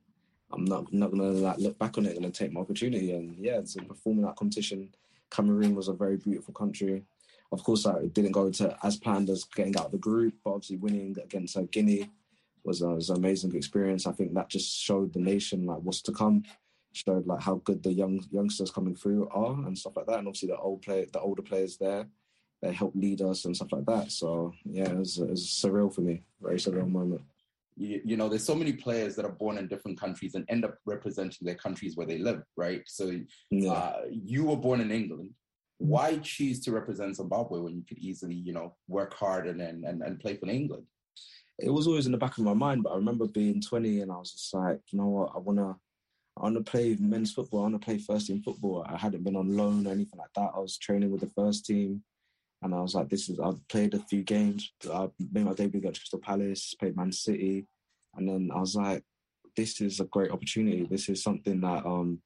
I'm 0.53 0.65
not 0.65 0.93
not 0.93 1.11
gonna 1.11 1.25
like 1.25 1.59
look 1.59 1.79
back 1.79 1.99
on 1.99 2.07
it. 2.07 2.15
Gonna 2.15 2.31
take 2.31 2.53
my 2.53 2.61
opportunity 2.61 3.13
and 3.13 3.37
yeah, 3.39 3.61
to 3.61 3.83
perform 3.83 4.19
in 4.19 4.25
that 4.25 4.37
competition. 4.37 4.95
Cameroon 5.31 5.75
was 5.75 5.89
a 5.89 5.93
very 5.93 6.17
beautiful 6.17 6.55
country. 6.55 7.05
Of 7.53 7.63
course, 7.65 7.87
I 7.87 8.07
didn't 8.07 8.33
go 8.33 8.51
to 8.51 8.77
as 8.83 8.97
planned 8.97 9.31
as 9.31 9.45
getting 9.45 9.77
out 9.77 9.87
of 9.87 9.93
the 9.93 9.99
group, 9.99 10.35
but 10.45 10.51
obviously 10.51 10.77
winning 10.77 11.17
against 11.23 11.57
uh, 11.57 11.63
Guinea 11.71 12.11
was, 12.65 12.83
uh, 12.83 12.89
was 12.89 13.11
an 13.11 13.17
amazing 13.17 13.55
experience. 13.55 14.07
I 14.07 14.13
think 14.13 14.35
that 14.35 14.49
just 14.49 14.77
showed 14.77 15.13
the 15.13 15.21
nation 15.21 15.67
like 15.67 15.79
what's 15.79 16.03
to 16.03 16.13
come. 16.13 16.45
Showed 16.93 17.27
like 17.27 17.43
how 17.43 17.57
good 17.57 17.83
the 17.83 17.93
young 17.93 18.25
youngsters 18.31 18.71
coming 18.71 18.97
through 18.97 19.29
are 19.29 19.53
and 19.67 19.77
stuff 19.77 19.97
like 19.97 20.07
that. 20.07 20.19
And 20.19 20.29
obviously 20.29 20.49
the 20.49 20.57
old 20.57 20.83
play, 20.83 21.07
the 21.13 21.21
older 21.21 21.43
players 21.43 21.77
there, 21.77 22.07
they 22.63 22.73
help 22.73 22.95
lead 22.95 23.21
us 23.21 23.45
and 23.45 23.55
stuff 23.55 23.73
like 23.73 23.85
that. 23.87 24.11
So 24.11 24.55
yeah, 24.65 24.91
it 24.91 24.97
was, 24.97 25.19
it 25.19 25.29
was 25.29 25.45
surreal 25.45 25.95
for 25.95 26.01
me. 26.01 26.23
Very 26.41 26.57
surreal 26.57 26.91
moment 26.91 27.23
you, 27.77 28.01
you, 28.05 28.17
know, 28.17 28.29
there's 28.29 28.45
so 28.45 28.55
many 28.55 28.73
players 28.73 29.17
that 29.17 29.25
are 29.25 29.33
born 29.33 29.59
in 29.59 29.69
different 29.69 30.01
countries 30.01 30.35
and 30.35 30.45
end 30.49 30.65
up 30.65 30.77
representing 30.87 31.45
their 31.45 31.55
countries 31.55 31.97
where 31.97 32.07
they 32.07 32.19
live, 32.19 32.43
right? 32.57 32.83
So 32.87 33.21
yeah. 33.51 33.73
uh, 33.73 34.01
you 34.11 34.45
were 34.45 34.57
born 34.57 34.81
in 34.81 34.91
England. 34.91 35.31
Why 35.79 36.17
choose 36.19 36.61
to 36.61 36.73
represent 36.73 37.17
Zimbabwe 37.17 37.61
when 37.61 37.77
you 37.77 37.85
could 37.87 37.99
easily, 37.99 38.35
you 38.35 38.55
know, 38.55 38.75
work 38.89 39.13
hard 39.13 39.47
and 39.47 39.61
and, 39.61 39.85
and 39.85 40.19
play 40.19 40.37
for 40.37 40.49
England? 40.49 40.85
It 41.59 41.71
was 41.71 41.87
always 41.87 42.07
in 42.07 42.13
the 42.13 42.19
back 42.19 42.39
of 42.39 42.45
my 42.45 42.55
mind, 42.55 42.83
but 42.83 42.93
I 42.93 42.97
remember 42.97 43.27
being 43.27 43.61
20 43.61 44.01
and 44.01 44.13
I 44.13 44.17
was 44.17 44.33
just 44.33 44.53
like, 44.55 44.81
you 44.91 44.99
know 44.99 45.07
what, 45.07 45.33
I 45.35 45.39
wanna 45.39 45.77
I 46.39 46.43
wanna 46.43 46.63
play 46.63 46.97
men's 46.99 47.33
football, 47.33 47.61
I 47.61 47.63
wanna 47.65 47.79
play 47.79 47.99
first 47.99 48.27
team 48.27 48.43
football. 48.43 48.87
I 48.89 48.97
hadn't 48.97 49.25
been 49.25 49.37
on 49.37 49.57
loan 49.57 49.87
or 49.87 49.91
anything 49.91 50.19
like 50.19 50.33
that. 50.37 50.53
I 50.55 50.59
was 50.59 50.79
training 50.79 51.11
with 51.11 51.21
the 51.21 51.31
first 51.31 51.67
team. 51.67 52.03
And 52.67 52.75
I 52.75 52.81
was 52.81 52.97
like, 52.97 53.09
this 53.09 53.29
is, 53.29 53.39
I've 53.39 53.67
played 53.69 53.95
a 53.95 54.01
few 54.01 54.25
games. 54.25 54.73
I 54.93 55.09
made 55.33 55.45
my 55.45 55.53
debut 55.53 55.79
against 55.79 56.01
Crystal 56.01 56.19
Palace, 56.19 56.75
played 56.75 56.97
Man 56.97 57.13
City. 57.13 57.67
And 58.17 58.29
then 58.29 58.51
I 58.53 58.59
was 58.59 58.75
like, 58.75 59.05
this 59.57 59.81
is 59.81 60.01
a 60.01 60.05
great 60.07 60.33
opportunity. 60.33 60.85
This 60.85 61.09
is 61.09 61.23
something 61.23 61.61
that 61.61 61.87
um, 61.87 62.21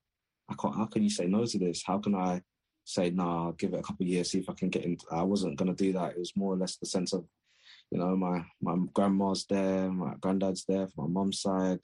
I 0.49 0.55
can't, 0.55 0.75
how 0.75 0.87
can 0.87 1.03
you 1.03 1.11
say 1.11 1.27
no 1.27 1.45
to 1.45 1.59
this? 1.59 1.83
How 1.87 1.99
can 1.99 2.15
I 2.15 2.41
say, 2.85 3.11
nah, 3.11 3.47
I'll 3.47 3.53
give 3.53 3.75
it 3.75 3.81
a 3.81 3.83
couple 3.83 4.07
years, 4.07 4.31
see 4.31 4.39
if 4.39 4.49
I 4.49 4.55
can 4.55 4.71
get 4.71 4.85
in? 4.85 4.97
I 5.13 5.23
wasn't 5.25 5.59
going 5.59 5.75
to 5.75 5.85
do 5.85 5.93
that. 5.93 6.13
It 6.13 6.19
was 6.19 6.35
more 6.35 6.55
or 6.55 6.57
less 6.57 6.77
the 6.77 6.87
sense 6.87 7.13
of, 7.13 7.27
you 7.91 7.99
know, 7.99 8.17
my, 8.17 8.43
my 8.63 8.77
grandma's 8.95 9.45
there, 9.45 9.91
my 9.93 10.15
granddad's 10.21 10.65
there 10.65 10.89
my 10.97 11.07
mum's 11.07 11.43
side, 11.43 11.81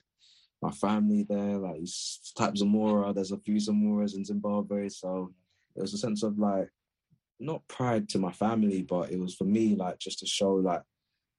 my 0.63 0.71
family 0.71 1.27
there, 1.29 1.57
like 1.57 1.81
type 2.35 2.55
Zemura, 2.55 3.13
there's 3.13 3.31
a 3.31 3.37
few 3.37 3.57
Zemuras 3.57 4.15
in 4.15 4.25
Zimbabwe. 4.25 4.89
So 4.89 5.31
was 5.75 5.93
a 5.93 5.97
sense 5.97 6.23
of 6.23 6.39
like, 6.39 6.69
not 7.39 7.67
pride 7.67 8.09
to 8.09 8.19
my 8.19 8.31
family, 8.31 8.81
but 8.81 9.11
it 9.11 9.19
was 9.19 9.35
for 9.35 9.45
me 9.45 9.75
like 9.75 9.99
just 9.99 10.19
to 10.19 10.25
show 10.25 10.53
like 10.53 10.81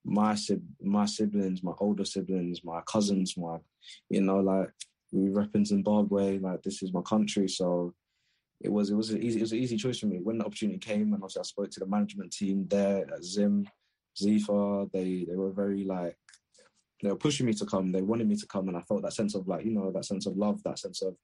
my 0.05 0.37
my 0.83 1.07
siblings, 1.07 1.63
my 1.63 1.73
older 1.79 2.05
siblings, 2.05 2.65
my 2.65 2.81
cousins, 2.87 3.37
my 3.37 3.59
you 4.11 4.23
know 4.23 4.39
like 4.39 4.71
we 5.13 5.31
rep 5.31 5.55
in 5.55 5.65
Zimbabwe. 5.65 6.39
Like 6.39 6.63
this 6.63 6.83
is 6.83 6.93
my 6.93 7.03
country, 7.03 7.49
so 7.49 7.95
it 8.61 8.71
was 8.73 8.91
it 8.91 8.95
was 8.95 9.11
an 9.11 9.23
easy 9.23 9.39
it 9.39 9.43
was 9.43 9.53
an 9.53 9.59
easy 9.59 9.77
choice 9.77 9.99
for 9.99 10.07
me 10.07 10.19
when 10.23 10.39
the 10.39 10.45
opportunity 10.45 10.79
came, 10.79 11.13
and 11.13 11.23
obviously 11.23 11.41
I 11.41 11.45
spoke 11.45 11.71
to 11.71 11.81
the 11.81 11.87
management 11.87 12.33
team 12.33 12.67
there 12.69 13.07
at 13.13 13.25
Zim, 13.25 13.67
Zifa. 14.21 14.91
They 14.93 15.27
they 15.29 15.37
were 15.37 15.53
very 15.53 15.85
like 15.85 16.17
they 17.03 17.11
were 17.11 17.17
pushing 17.17 17.47
me 17.47 17.53
to 17.55 17.67
come. 17.67 17.93
They 17.93 18.03
wanted 18.03 18.29
me 18.29 18.37
to 18.37 18.47
come, 18.47 18.69
and 18.69 18.77
I 18.77 18.81
felt 18.83 19.03
that 19.03 19.13
sense 19.13 19.35
of 19.35 19.47
like 19.49 19.65
you 19.65 19.73
know 19.73 19.91
that 19.93 20.05
sense 20.05 20.27
of 20.27 20.37
love, 20.37 20.63
that 20.65 20.79
sense 20.79 21.03
of 21.03 21.15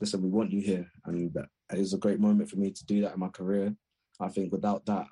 listen, 0.00 0.22
we 0.22 0.28
want 0.28 0.52
you 0.52 0.60
here, 0.60 0.90
and 1.06 1.30
it 1.72 1.78
was 1.78 1.94
a 1.94 1.98
great 1.98 2.20
moment 2.20 2.48
for 2.48 2.56
me 2.56 2.70
to 2.70 2.86
do 2.86 3.00
that 3.02 3.14
in 3.14 3.20
my 3.20 3.28
career. 3.28 3.74
I 4.20 4.28
think 4.28 4.52
without 4.52 4.84
that, 4.86 5.06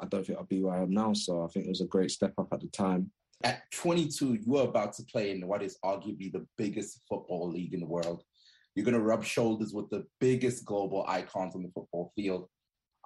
I 0.00 0.06
don't 0.06 0.26
think 0.26 0.38
I'd 0.38 0.48
be 0.48 0.62
where 0.62 0.74
I 0.74 0.82
am 0.82 0.90
now. 0.90 1.12
So 1.12 1.44
I 1.44 1.48
think 1.48 1.66
it 1.66 1.70
was 1.70 1.80
a 1.80 1.86
great 1.86 2.10
step 2.10 2.32
up 2.38 2.48
at 2.52 2.60
the 2.60 2.68
time. 2.68 3.10
At 3.44 3.70
22, 3.72 4.34
you 4.34 4.42
were 4.46 4.62
about 4.62 4.94
to 4.94 5.04
play 5.04 5.30
in 5.30 5.46
what 5.46 5.62
is 5.62 5.78
arguably 5.84 6.32
the 6.32 6.46
biggest 6.56 7.02
football 7.08 7.50
league 7.50 7.74
in 7.74 7.80
the 7.80 7.86
world. 7.86 8.22
You're 8.74 8.84
going 8.84 8.94
to 8.96 9.00
rub 9.00 9.24
shoulders 9.24 9.72
with 9.72 9.88
the 9.90 10.04
biggest 10.20 10.64
global 10.64 11.04
icons 11.06 11.54
on 11.54 11.62
the 11.62 11.70
football 11.74 12.12
field. 12.14 12.48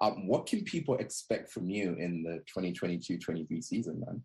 Um, 0.01 0.27
what 0.27 0.47
can 0.47 0.65
people 0.65 0.97
expect 0.97 1.51
from 1.51 1.69
you 1.69 1.95
in 1.95 2.23
the 2.23 2.43
2022-23 2.57 3.63
season, 3.63 4.03
man? 4.05 4.23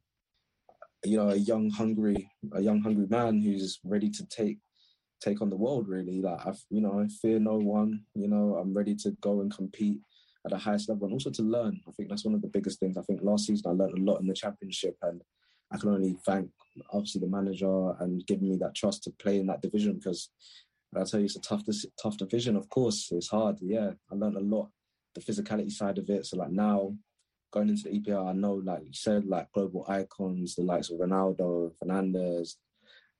You 1.03 1.17
know, 1.17 1.29
a 1.29 1.35
young, 1.35 1.69
hungry, 1.69 2.29
a 2.53 2.61
young, 2.61 2.81
hungry 2.81 3.05
man 3.09 3.41
who's 3.41 3.79
ready 3.83 4.09
to 4.09 4.25
take 4.27 4.57
take 5.21 5.41
on 5.41 5.49
the 5.49 5.55
world. 5.55 5.87
Really, 5.87 6.21
like 6.21 6.45
I've, 6.45 6.59
you 6.69 6.81
know, 6.81 6.99
I 6.99 7.07
fear 7.21 7.39
no 7.39 7.57
one. 7.57 8.01
You 8.15 8.27
know, 8.27 8.57
I'm 8.59 8.73
ready 8.73 8.95
to 8.95 9.11
go 9.21 9.41
and 9.41 9.55
compete 9.55 9.99
at 10.45 10.51
the 10.51 10.57
highest 10.57 10.89
level 10.89 11.05
and 11.05 11.13
also 11.13 11.31
to 11.31 11.41
learn. 11.41 11.81
I 11.87 11.91
think 11.91 12.09
that's 12.09 12.23
one 12.23 12.35
of 12.35 12.41
the 12.41 12.47
biggest 12.47 12.79
things. 12.79 12.97
I 12.97 13.01
think 13.01 13.21
last 13.23 13.47
season 13.47 13.71
I 13.71 13.73
learned 13.73 13.97
a 13.97 14.11
lot 14.11 14.21
in 14.21 14.27
the 14.27 14.33
championship 14.33 14.95
and 15.01 15.21
I 15.71 15.77
can 15.77 15.89
only 15.89 16.15
thank 16.25 16.49
obviously 16.91 17.21
the 17.21 17.27
manager 17.27 17.91
and 17.99 18.25
giving 18.27 18.49
me 18.49 18.57
that 18.57 18.75
trust 18.75 19.03
to 19.03 19.11
play 19.11 19.39
in 19.39 19.47
that 19.47 19.61
division 19.61 19.95
because 19.95 20.29
I 20.95 21.03
tell 21.03 21.19
you 21.19 21.25
it's 21.25 21.35
a 21.35 21.41
tough 21.41 21.63
tough 22.01 22.17
division. 22.17 22.55
Of 22.55 22.69
course, 22.69 23.09
it's 23.11 23.27
hard. 23.27 23.57
Yeah, 23.61 23.91
I 24.11 24.15
learned 24.15 24.37
a 24.37 24.41
lot, 24.41 24.69
the 25.13 25.21
physicality 25.21 25.71
side 25.71 25.97
of 25.97 26.09
it. 26.09 26.25
So 26.25 26.37
like 26.37 26.51
now, 26.51 26.95
going 27.51 27.69
into 27.69 27.83
the 27.83 27.99
EPL, 27.99 28.29
I 28.29 28.33
know 28.33 28.53
like 28.53 28.83
you 28.85 28.93
said, 28.93 29.25
like 29.25 29.51
global 29.51 29.85
icons, 29.89 30.55
the 30.55 30.63
likes 30.63 30.89
of 30.91 30.99
Ronaldo, 30.99 31.71
Fernandes, 31.83 32.55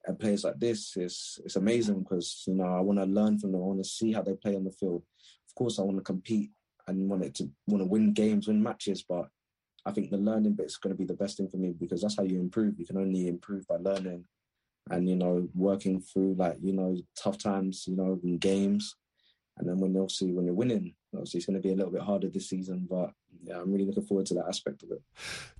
and 0.05 0.19
players 0.19 0.43
like 0.43 0.59
this. 0.59 0.95
It's 0.95 1.39
it's 1.43 1.55
amazing 1.55 1.99
because 2.01 2.43
you 2.47 2.53
know 2.53 2.67
I 2.67 2.79
want 2.79 2.99
to 2.99 3.05
learn 3.05 3.39
from 3.39 3.51
them. 3.51 3.61
I 3.61 3.65
want 3.65 3.83
to 3.83 3.89
see 3.89 4.13
how 4.13 4.21
they 4.21 4.35
play 4.35 4.55
on 4.55 4.63
the 4.63 4.71
field. 4.71 5.03
Of 5.49 5.55
course, 5.55 5.79
I 5.79 5.83
want 5.83 5.97
to 5.97 6.03
compete 6.03 6.51
and 6.87 7.09
want 7.09 7.23
it 7.23 7.35
to 7.35 7.49
want 7.67 7.81
to 7.81 7.87
win 7.87 8.13
games, 8.13 8.47
win 8.47 8.61
matches. 8.61 9.03
But 9.07 9.27
I 9.85 9.91
think 9.91 10.09
the 10.09 10.17
learning 10.17 10.53
bit 10.53 10.67
is 10.67 10.77
going 10.77 10.93
to 10.93 10.97
be 10.97 11.05
the 11.05 11.13
best 11.13 11.37
thing 11.37 11.47
for 11.47 11.57
me 11.57 11.73
because 11.79 12.01
that's 12.01 12.17
how 12.17 12.23
you 12.23 12.39
improve. 12.39 12.79
You 12.79 12.85
can 12.85 12.97
only 12.97 13.27
improve 13.27 13.67
by 13.67 13.77
learning 13.77 14.25
and 14.89 15.09
you 15.09 15.15
know 15.15 15.47
working 15.55 15.99
through 15.99 16.35
like 16.37 16.57
you 16.61 16.73
know 16.73 16.95
tough 17.17 17.37
times, 17.37 17.85
you 17.87 17.95
know, 17.95 18.19
in 18.23 18.37
games. 18.37 18.95
And 19.57 19.69
then 19.69 19.77
when 19.77 19.95
obviously 19.95 20.33
when 20.33 20.45
you're 20.45 20.53
winning, 20.53 20.95
obviously 21.13 21.37
it's 21.37 21.45
going 21.45 21.61
to 21.61 21.61
be 21.61 21.71
a 21.71 21.75
little 21.75 21.91
bit 21.91 22.01
harder 22.01 22.29
this 22.29 22.49
season, 22.49 22.87
but 22.89 23.11
yeah, 23.43 23.59
I'm 23.59 23.71
really 23.71 23.85
looking 23.85 24.03
forward 24.03 24.25
to 24.27 24.33
that 24.35 24.47
aspect 24.47 24.83
of 24.83 24.91
it. 24.91 25.01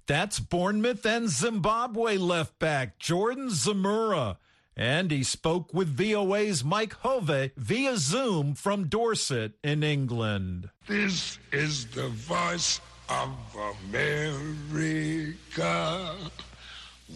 That's 0.07 0.39
Bournemouth 0.39 1.05
and 1.05 1.29
Zimbabwe 1.29 2.17
left 2.17 2.57
back 2.59 2.99
Jordan 2.99 3.47
Zemura. 3.47 4.37
And 4.77 5.09
he 5.09 5.23
spoke 5.23 5.73
with 5.73 5.95
VOA's 5.95 6.63
Mike 6.63 6.93
Hove 6.95 7.51
via 7.55 7.97
Zoom 7.97 8.55
from 8.55 8.87
Dorset 8.87 9.53
in 9.63 9.83
England. 9.83 10.69
This 10.85 11.39
is 11.53 11.85
the 11.87 12.09
voice 12.09 12.81
of 13.07 13.29
America. 13.89 14.95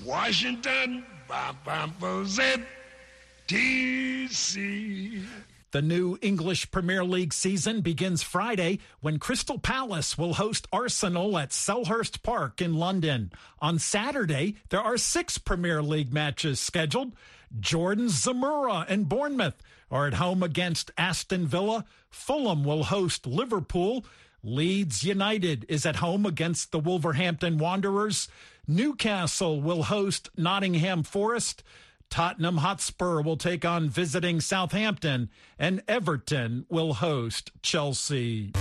Washington, 0.05 1.03
DC. 3.47 5.23
The 5.71 5.81
new 5.83 6.17
English 6.21 6.71
Premier 6.71 7.03
League 7.03 7.33
season 7.33 7.81
begins 7.81 8.23
Friday 8.23 8.79
when 9.01 9.19
Crystal 9.19 9.59
Palace 9.59 10.17
will 10.17 10.33
host 10.35 10.65
Arsenal 10.73 11.37
at 11.37 11.49
Selhurst 11.49 12.23
Park 12.23 12.59
in 12.61 12.73
London. 12.73 13.31
On 13.59 13.77
Saturday, 13.77 14.55
there 14.69 14.81
are 14.81 14.97
six 14.97 15.37
Premier 15.37 15.83
League 15.83 16.11
matches 16.11 16.59
scheduled. 16.59 17.11
Jordan 17.59 18.07
Zemura 18.07 18.85
and 18.87 19.07
Bournemouth 19.07 19.61
are 19.89 20.07
at 20.07 20.15
home 20.15 20.43
against 20.43 20.91
Aston 20.97 21.47
Villa. 21.47 21.85
Fulham 22.09 22.63
will 22.63 22.85
host 22.85 23.25
Liverpool. 23.25 24.05
Leeds 24.43 25.03
United 25.03 25.65
is 25.67 25.85
at 25.85 25.97
home 25.97 26.25
against 26.25 26.71
the 26.71 26.79
Wolverhampton 26.79 27.57
Wanderers. 27.57 28.27
Newcastle 28.67 29.61
will 29.61 29.83
host 29.83 30.29
Nottingham 30.37 31.03
Forest. 31.03 31.63
Tottenham 32.09 32.57
Hotspur 32.57 33.21
will 33.21 33.37
take 33.37 33.65
on 33.65 33.89
visiting 33.89 34.41
Southampton, 34.41 35.29
and 35.57 35.83
Everton 35.87 36.65
will 36.69 36.93
host 36.95 37.51
Chelsea. 37.61 38.51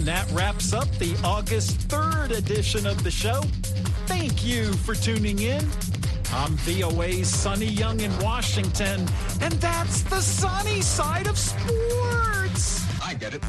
And 0.00 0.08
that 0.08 0.30
wraps 0.32 0.72
up 0.72 0.90
the 0.92 1.14
August 1.22 1.86
3rd 1.88 2.30
edition 2.30 2.86
of 2.86 3.04
the 3.04 3.10
show. 3.10 3.42
Thank 4.06 4.42
you 4.42 4.72
for 4.72 4.94
tuning 4.94 5.40
in. 5.40 5.62
I'm 6.32 6.56
VOA's 6.64 7.28
Sonny 7.28 7.66
Young 7.66 8.00
in 8.00 8.10
Washington, 8.20 9.06
and 9.42 9.52
that's 9.60 10.00
the 10.04 10.22
sunny 10.22 10.80
side 10.80 11.26
of 11.26 11.36
sports. 11.36 12.82
I 13.04 13.12
get 13.12 13.34
it. 13.34 13.44